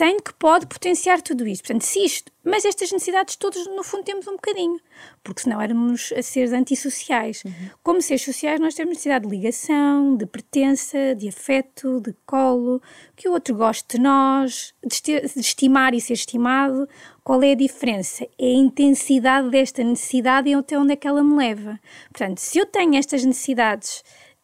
tenho 0.00 0.22
que 0.22 0.32
pode 0.32 0.66
potenciar 0.66 1.20
tudo 1.20 1.46
isto. 1.46 1.64
Portanto, 1.64 1.82
se 1.82 2.02
isto, 2.02 2.32
mas 2.42 2.64
estas 2.64 2.90
necessidades 2.90 3.36
todas, 3.36 3.66
no 3.66 3.84
fundo, 3.84 4.02
temos 4.02 4.26
um 4.26 4.32
bocadinho, 4.32 4.80
porque 5.22 5.42
senão 5.42 5.60
éramos 5.60 6.10
a 6.16 6.22
seres 6.22 6.54
antissociais. 6.54 7.44
Uhum. 7.44 7.52
Como 7.82 8.00
seres 8.00 8.24
sociais, 8.24 8.58
nós 8.58 8.74
temos 8.74 8.92
necessidade 8.92 9.28
de 9.28 9.30
ligação, 9.30 10.16
de 10.16 10.24
pertença, 10.24 11.14
de 11.14 11.28
afeto, 11.28 12.00
de 12.00 12.14
colo, 12.24 12.80
que 13.14 13.28
o 13.28 13.32
outro 13.32 13.54
goste 13.54 13.98
de 13.98 14.02
nós, 14.02 14.72
de, 14.82 15.20
de 15.20 15.40
estimar 15.40 15.92
e 15.92 16.00
ser 16.00 16.14
estimado. 16.14 16.88
Qual 17.22 17.42
é 17.42 17.52
a 17.52 17.54
diferença? 17.54 18.24
É 18.38 18.46
a 18.46 18.54
intensidade 18.54 19.50
desta 19.50 19.84
necessidade 19.84 20.48
e 20.48 20.54
até 20.54 20.78
onde 20.78 20.94
é 20.94 20.96
que 20.96 21.06
ela 21.06 21.22
me 21.22 21.36
leva. 21.36 21.78
Portanto, 22.10 22.38
se 22.38 22.56
eu 22.56 22.64
tenho 22.64 22.96
estas 22.96 23.22
necessidades 23.22 24.02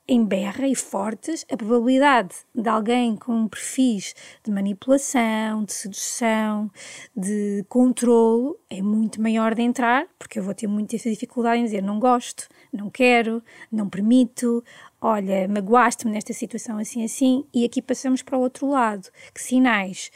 em 0.08 0.24
berra 0.24 0.68
e 0.68 0.74
fortes, 0.74 1.44
a 1.50 1.56
probabilidade 1.56 2.34
de 2.54 2.68
alguém 2.68 3.16
com 3.16 3.48
perfis 3.48 4.14
de 4.44 4.52
manipulação, 4.52 5.64
de 5.64 5.72
sedução, 5.72 6.70
de 7.16 7.64
controlo 7.68 8.58
é 8.70 8.80
muito 8.80 9.20
maior 9.20 9.54
de 9.54 9.62
entrar, 9.62 10.06
porque 10.18 10.38
eu 10.38 10.42
vou 10.42 10.54
ter 10.54 10.66
muita 10.66 10.96
dificuldade 10.96 11.60
em 11.60 11.64
dizer 11.64 11.82
não 11.82 11.98
gosto, 11.98 12.48
não 12.72 12.88
quero, 12.88 13.42
não 13.70 13.88
permito, 13.88 14.62
olha, 15.00 15.48
magoaste-me 15.48 16.12
nesta 16.12 16.32
situação 16.32 16.78
assim 16.78 17.04
assim, 17.04 17.44
e 17.52 17.64
aqui 17.64 17.82
passamos 17.82 18.22
para 18.22 18.38
o 18.38 18.40
outro 18.40 18.68
lado. 18.68 19.08
Que 19.34 19.42
sinais? 19.42 20.10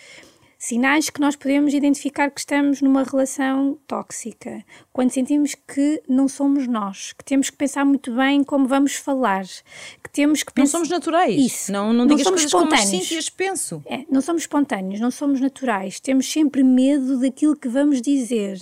Sinais 0.62 1.08
que 1.08 1.22
nós 1.22 1.36
podemos 1.36 1.72
identificar 1.72 2.30
que 2.30 2.38
estamos 2.38 2.82
numa 2.82 3.02
relação 3.02 3.78
tóxica, 3.86 4.62
quando 4.92 5.10
sentimos 5.10 5.54
que 5.54 6.02
não 6.06 6.28
somos 6.28 6.66
nós, 6.66 7.14
que 7.14 7.24
temos 7.24 7.48
que 7.48 7.56
pensar 7.56 7.82
muito 7.82 8.14
bem 8.14 8.44
como 8.44 8.68
vamos 8.68 8.94
falar, 8.94 9.46
que 10.04 10.10
temos 10.12 10.42
que 10.42 10.52
pensar... 10.52 10.78
Não 10.78 10.84
somos 10.84 10.90
naturais. 10.90 11.34
Isso. 11.34 11.72
Não, 11.72 11.94
não, 11.94 12.04
não 12.04 12.18
somos 12.18 12.44
espontâneos. 12.44 13.08
como 13.08 13.18
as 13.18 13.30
penso. 13.30 13.82
É, 13.86 14.04
não 14.10 14.20
somos 14.20 14.42
espontâneos, 14.42 15.00
não 15.00 15.10
somos 15.10 15.40
naturais. 15.40 15.98
Temos 15.98 16.30
sempre 16.30 16.62
medo 16.62 17.18
daquilo 17.18 17.56
que 17.56 17.66
vamos 17.66 18.02
dizer 18.02 18.60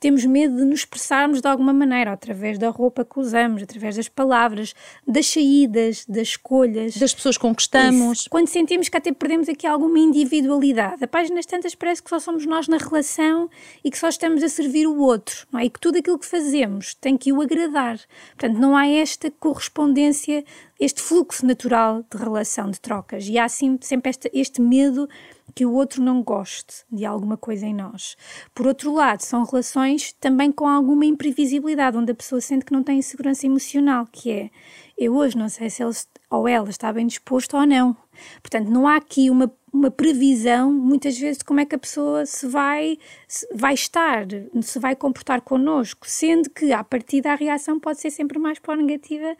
temos 0.00 0.24
medo 0.24 0.56
de 0.56 0.64
nos 0.64 0.80
expressarmos 0.80 1.40
de 1.40 1.48
alguma 1.48 1.72
maneira, 1.72 2.12
através 2.12 2.58
da 2.58 2.68
roupa 2.68 3.04
que 3.04 3.18
usamos, 3.18 3.62
através 3.62 3.96
das 3.96 4.08
palavras, 4.08 4.74
das 5.06 5.26
saídas, 5.26 6.04
das 6.06 6.28
escolhas. 6.28 6.96
Das 6.96 7.14
pessoas 7.14 7.36
com 7.36 7.54
que 7.54 7.62
estamos. 7.62 8.20
Isso. 8.20 8.30
Quando 8.30 8.48
sentimos 8.48 8.88
que 8.88 8.96
até 8.96 9.12
perdemos 9.12 9.48
aqui 9.48 9.66
alguma 9.66 9.98
individualidade. 9.98 11.02
A 11.02 11.08
páginas 11.08 11.46
tantas 11.46 11.74
parece 11.74 12.02
que 12.02 12.10
só 12.10 12.18
somos 12.18 12.46
nós 12.46 12.68
na 12.68 12.76
relação 12.76 13.50
e 13.82 13.90
que 13.90 13.98
só 13.98 14.08
estamos 14.08 14.42
a 14.42 14.48
servir 14.48 14.86
o 14.86 14.98
outro, 14.98 15.46
não 15.52 15.60
é? 15.60 15.64
E 15.64 15.70
que 15.70 15.80
tudo 15.80 15.98
aquilo 15.98 16.18
que 16.18 16.26
fazemos 16.26 16.94
tem 16.94 17.16
que 17.16 17.32
o 17.32 17.40
agradar. 17.40 17.98
Portanto, 18.36 18.58
não 18.58 18.76
há 18.76 18.86
esta 18.86 19.30
correspondência, 19.30 20.44
este 20.78 21.02
fluxo 21.02 21.44
natural 21.44 22.04
de 22.10 22.16
relação, 22.16 22.70
de 22.70 22.80
trocas. 22.80 23.26
E 23.28 23.36
há 23.36 23.44
assim, 23.44 23.78
sempre 23.80 24.10
este, 24.10 24.30
este 24.32 24.60
medo 24.60 25.08
que 25.54 25.66
o 25.66 25.72
outro 25.72 26.02
não 26.02 26.22
goste 26.22 26.84
de 26.90 27.04
alguma 27.04 27.36
coisa 27.36 27.66
em 27.66 27.74
nós. 27.74 28.16
Por 28.54 28.66
outro 28.66 28.92
lado, 28.92 29.20
são 29.20 29.44
relações 29.44 30.12
também 30.20 30.52
com 30.52 30.66
alguma 30.66 31.04
imprevisibilidade, 31.04 31.96
onde 31.96 32.12
a 32.12 32.14
pessoa 32.14 32.40
sente 32.40 32.64
que 32.64 32.72
não 32.72 32.82
tem 32.82 33.00
segurança 33.02 33.46
emocional, 33.46 34.06
que 34.10 34.30
é 34.30 34.50
eu 34.96 35.14
hoje 35.14 35.38
não 35.38 35.48
sei 35.48 35.70
se 35.70 35.82
ele 35.82 35.94
ou 36.30 36.48
ela 36.48 36.68
está 36.68 36.92
bem 36.92 37.06
disposto 37.06 37.56
ou 37.56 37.64
não. 37.64 37.96
Portanto, 38.42 38.68
não 38.68 38.86
há 38.86 38.96
aqui 38.96 39.30
uma, 39.30 39.50
uma 39.72 39.90
previsão, 39.90 40.72
muitas 40.72 41.16
vezes, 41.16 41.38
de 41.38 41.44
como 41.44 41.60
é 41.60 41.64
que 41.64 41.74
a 41.74 41.78
pessoa 41.78 42.26
se 42.26 42.46
vai, 42.46 42.98
se 43.26 43.46
vai 43.54 43.74
estar, 43.74 44.26
se 44.60 44.78
vai 44.78 44.96
comportar 44.96 45.40
connosco, 45.40 46.06
sendo 46.08 46.50
que, 46.50 46.72
a 46.72 46.82
partir 46.82 47.20
da 47.20 47.34
reação 47.34 47.78
pode 47.78 48.00
ser 48.00 48.10
sempre 48.10 48.38
mais 48.38 48.58
para 48.58 48.76
negativa 48.76 49.36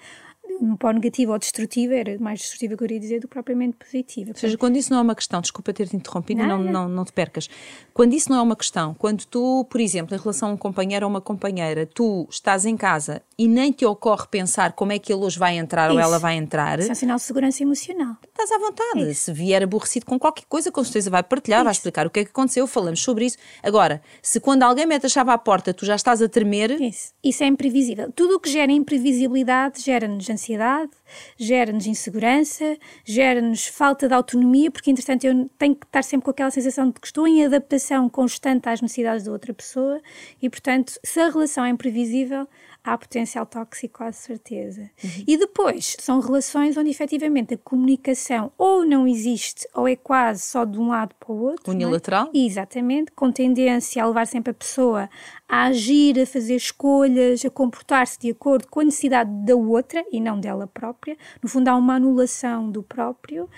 um 0.61 0.77
pó 0.77 0.91
negativa 0.91 1.33
ou 1.33 1.39
destrutiva, 1.39 1.95
era 1.95 2.19
mais 2.19 2.41
destrutiva 2.41 2.77
que 2.77 2.83
eu 2.83 2.87
iria 2.87 3.01
dizer 3.01 3.21
do 3.21 3.29
que 3.29 3.35
propriamente 3.35 3.77
positiva. 3.77 4.31
Ou 4.31 4.37
seja, 4.37 4.57
quando 4.57 4.77
isso 4.77 4.93
não 4.93 4.99
é 4.99 5.03
uma 5.03 5.15
questão, 5.15 5.41
desculpa 5.41 5.73
ter-te 5.73 5.97
interrompido, 5.97 6.43
não, 6.43 6.63
não, 6.63 6.73
não, 6.73 6.89
não 6.89 7.05
te 7.05 7.13
percas. 7.13 7.49
Quando 7.93 8.13
isso 8.13 8.31
não 8.31 8.39
é 8.39 8.43
uma 8.43 8.57
questão, 8.57 8.95
quando 8.95 9.25
tu, 9.25 9.67
por 9.69 9.81
exemplo, 9.81 10.15
em 10.15 10.19
relação 10.19 10.51
a 10.51 10.53
um 10.53 10.57
companheiro 10.57 11.07
ou 11.07 11.11
uma 11.11 11.21
companheira, 11.21 11.87
tu 11.87 12.27
estás 12.31 12.65
em 12.65 12.77
casa 12.77 13.23
e 13.37 13.47
nem 13.47 13.73
te 13.73 13.85
ocorre 13.85 14.27
pensar 14.31 14.73
como 14.73 14.93
é 14.93 14.99
que 14.99 15.13
ele 15.13 15.25
hoje 15.25 15.39
vai 15.39 15.57
entrar 15.57 15.89
isso. 15.89 15.95
ou 15.95 16.01
ela 16.01 16.19
vai 16.19 16.37
entrar. 16.37 16.79
Isso 16.79 16.89
é 16.89 16.93
um 16.93 16.95
sinal 16.95 17.17
de 17.17 17.23
segurança 17.23 17.63
emocional. 17.63 18.17
Estás 18.27 18.51
à 18.51 18.59
vontade. 18.59 19.11
Isso. 19.11 19.23
Se 19.23 19.33
vier 19.33 19.63
aborrecido 19.63 20.07
com 20.07 20.19
qualquer 20.19 20.45
coisa, 20.49 20.71
com 20.71 20.83
certeza 20.83 21.11
vai 21.11 21.23
partilhar, 21.23 21.61
isso. 21.61 21.65
vai 21.65 21.73
explicar 21.73 22.07
o 22.07 22.11
que 22.11 22.21
é 22.21 22.25
que 22.25 22.31
aconteceu, 22.31 22.67
falamos 22.67 23.03
sobre 23.03 23.27
isso. 23.27 23.37
Agora, 23.63 24.01
se 24.23 24.41
quando 24.41 24.63
alguém 24.63 24.87
mete 24.87 25.07
a 25.07 25.09
chave 25.09 25.31
à 25.31 25.39
porta, 25.39 25.75
tu 25.75 25.85
já 25.85 25.95
estás 25.95 26.23
a 26.23 26.29
tremer. 26.29 26.81
Isso, 26.81 27.13
isso 27.23 27.43
é 27.43 27.47
imprevisível. 27.47 28.13
Tudo 28.13 28.37
o 28.37 28.41
que 28.41 28.51
gera 28.51 28.73
imprevisibilidade 28.73 29.83
gera-nos 29.83 30.29
ansiedade, 30.38 30.92
gera-nos 31.37 31.87
insegurança, 31.87 32.79
gera-nos 33.05 33.66
falta 33.66 34.07
de 34.07 34.14
autonomia, 34.14 34.70
porque 34.70 34.90
entretanto 34.90 35.24
eu 35.24 35.51
tenho 35.59 35.74
que 35.74 35.85
estar 35.85 36.03
sempre 36.03 36.24
com 36.24 36.31
aquela 36.31 36.51
sensação 36.51 36.88
de 36.88 37.01
que 37.01 37.07
estou 37.07 37.27
em 37.27 37.44
adaptação 37.44 38.09
constante 38.09 38.68
às 38.68 38.81
necessidades 38.81 39.24
da 39.24 39.33
outra 39.33 39.53
pessoa 39.53 40.01
e, 40.40 40.48
portanto, 40.48 40.98
se 41.05 41.20
a 41.20 41.29
relação 41.29 41.64
é 41.64 41.68
imprevisível, 41.68 42.48
há 42.83 42.97
potencial 42.97 43.45
tóxico, 43.45 43.99
quase 43.99 44.19
certeza. 44.19 44.91
Uhum. 45.03 45.25
E 45.27 45.37
depois, 45.37 45.97
são 45.99 46.21
relações 46.21 46.77
onde 46.77 46.91
efetivamente 46.91 47.55
a 47.55 47.59
comunicação 47.59 48.53
ou 48.57 48.85
não 48.85 49.07
existe 49.07 49.69
ou 49.75 49.87
é 49.87 49.97
quase 49.97 50.43
só 50.43 50.64
de 50.64 50.79
um 50.79 50.88
lado 50.88 51.14
para 51.19 51.33
o 51.33 51.41
outro. 51.41 51.71
É? 51.71 51.75
Unilateral? 51.75 52.31
É? 52.35 52.38
Exatamente, 52.38 53.12
com 53.12 53.31
tendência 53.31 54.03
a 54.03 54.07
levar 54.07 54.27
sempre 54.27 54.51
a 54.51 54.55
pessoa 54.55 55.09
a 55.49 55.64
agir, 55.64 56.21
a 56.21 56.27
fazer 56.27 56.57
escolhas, 56.57 57.45
a 57.45 57.51
comportar-se 57.51 58.19
de 58.19 58.31
acordo 58.31 58.69
com 58.69 58.81
a 58.81 58.85
necessidade 58.85 59.31
da 59.45 59.57
outra 59.57 60.05
e 60.12 60.21
não 60.21 60.38
dela 60.38 60.67
própria. 60.67 61.17
No 61.43 61.49
fundo, 61.49 61.69
há 61.69 61.77
uma 61.77 61.95
anulação 61.95 62.71
do 62.71 62.83
próprio. 62.83 63.49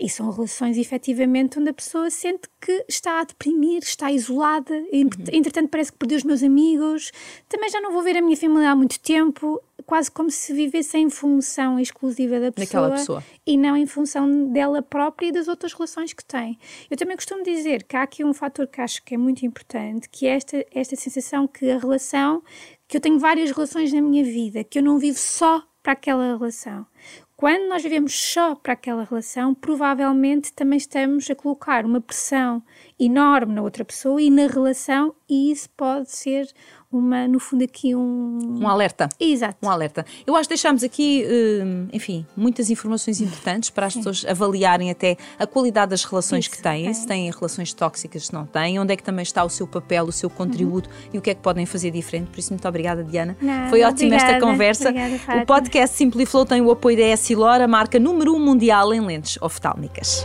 E 0.00 0.08
são 0.08 0.30
relações 0.30 0.76
efetivamente 0.76 1.58
onde 1.58 1.70
a 1.70 1.74
pessoa 1.74 2.10
sente 2.10 2.48
que 2.60 2.84
está 2.88 3.20
a 3.20 3.24
deprimir, 3.24 3.82
está 3.82 4.10
isolada, 4.10 4.74
uhum. 4.92 5.08
entretanto 5.32 5.68
parece 5.68 5.92
que 5.92 5.98
perdeu 5.98 6.18
os 6.18 6.24
meus 6.24 6.42
amigos, 6.42 7.12
também 7.48 7.70
já 7.70 7.80
não 7.80 7.92
vou 7.92 8.02
ver 8.02 8.16
a 8.16 8.22
minha 8.22 8.36
família 8.36 8.70
há 8.70 8.76
muito 8.76 8.98
tempo, 8.98 9.62
quase 9.84 10.10
como 10.10 10.30
se 10.30 10.52
vivesse 10.52 10.98
em 10.98 11.08
função 11.08 11.78
exclusiva 11.78 12.40
da 12.40 12.50
pessoa, 12.50 12.90
pessoa, 12.90 13.24
e 13.46 13.56
não 13.56 13.76
em 13.76 13.86
função 13.86 14.52
dela 14.52 14.82
própria 14.82 15.28
e 15.28 15.32
das 15.32 15.46
outras 15.46 15.72
relações 15.72 16.12
que 16.12 16.24
tem. 16.24 16.58
Eu 16.90 16.96
também 16.96 17.16
costumo 17.16 17.44
dizer 17.44 17.84
que 17.84 17.96
há 17.96 18.02
aqui 18.02 18.24
um 18.24 18.34
fator 18.34 18.66
que 18.66 18.80
acho 18.80 19.02
que 19.04 19.14
é 19.14 19.18
muito 19.18 19.46
importante, 19.46 20.08
que 20.08 20.26
é 20.26 20.30
esta, 20.30 20.66
esta 20.72 20.96
sensação 20.96 21.46
que 21.46 21.70
a 21.70 21.78
relação, 21.78 22.42
que 22.88 22.96
eu 22.96 23.00
tenho 23.00 23.18
várias 23.18 23.52
relações 23.52 23.92
na 23.92 24.02
minha 24.02 24.24
vida, 24.24 24.64
que 24.64 24.78
eu 24.78 24.82
não 24.82 24.98
vivo 24.98 25.18
só 25.18 25.62
para 25.82 25.92
aquela 25.92 26.36
relação. 26.36 26.84
Quando 27.38 27.68
nós 27.68 27.82
vivemos 27.82 28.18
só 28.18 28.54
para 28.54 28.72
aquela 28.72 29.04
relação, 29.04 29.54
provavelmente 29.54 30.54
também 30.54 30.78
estamos 30.78 31.30
a 31.30 31.34
colocar 31.34 31.84
uma 31.84 32.00
pressão 32.00 32.62
enorme 32.98 33.52
na 33.52 33.60
outra 33.60 33.84
pessoa 33.84 34.22
e 34.22 34.30
na 34.30 34.46
relação, 34.46 35.14
e 35.28 35.52
isso 35.52 35.68
pode 35.76 36.10
ser 36.10 36.50
uma, 36.98 37.28
no 37.28 37.38
fundo, 37.38 37.64
aqui 37.64 37.94
um. 37.94 38.58
Um 38.60 38.68
alerta. 38.68 39.08
Exato. 39.18 39.58
Um 39.62 39.70
alerta. 39.70 40.04
Eu 40.26 40.34
acho 40.36 40.48
que 40.48 40.54
deixámos 40.54 40.82
aqui, 40.82 41.24
hum, 41.28 41.88
enfim, 41.92 42.26
muitas 42.36 42.70
informações 42.70 43.20
importantes 43.20 43.70
para 43.70 43.86
as 43.86 43.92
Sim. 43.92 44.00
pessoas 44.00 44.24
avaliarem 44.24 44.90
até 44.90 45.16
a 45.38 45.46
qualidade 45.46 45.90
das 45.90 46.04
relações 46.04 46.46
Isso, 46.46 46.56
que 46.56 46.62
têm, 46.62 46.86
é. 46.88 46.92
se 46.92 47.06
têm 47.06 47.30
relações 47.30 47.72
tóxicas, 47.72 48.26
se 48.26 48.32
não 48.32 48.46
têm, 48.46 48.78
onde 48.78 48.92
é 48.92 48.96
que 48.96 49.02
também 49.02 49.22
está 49.22 49.44
o 49.44 49.48
seu 49.48 49.66
papel, 49.66 50.04
o 50.04 50.12
seu 50.12 50.28
contributo 50.30 50.88
uhum. 50.88 51.10
e 51.14 51.18
o 51.18 51.22
que 51.22 51.30
é 51.30 51.34
que 51.34 51.40
podem 51.40 51.66
fazer 51.66 51.90
diferente. 51.90 52.30
Por 52.30 52.38
isso, 52.38 52.52
muito 52.52 52.66
obrigada, 52.66 53.02
Diana. 53.04 53.36
Não, 53.40 53.68
Foi 53.68 53.82
ótima 53.82 54.14
esta 54.14 54.40
conversa. 54.40 54.88
Obrigada, 54.90 55.42
o 55.42 55.46
podcast 55.46 55.96
Simply 55.96 56.26
Flow 56.26 56.44
tem 56.44 56.60
o 56.60 56.70
apoio 56.70 56.96
da 56.96 57.04
Essilor, 57.04 57.60
a 57.60 57.68
marca 57.68 57.98
número 57.98 58.34
um 58.34 58.38
mundial 58.38 58.92
em 58.92 59.00
lentes 59.00 59.40
oftálmicas. 59.40 60.24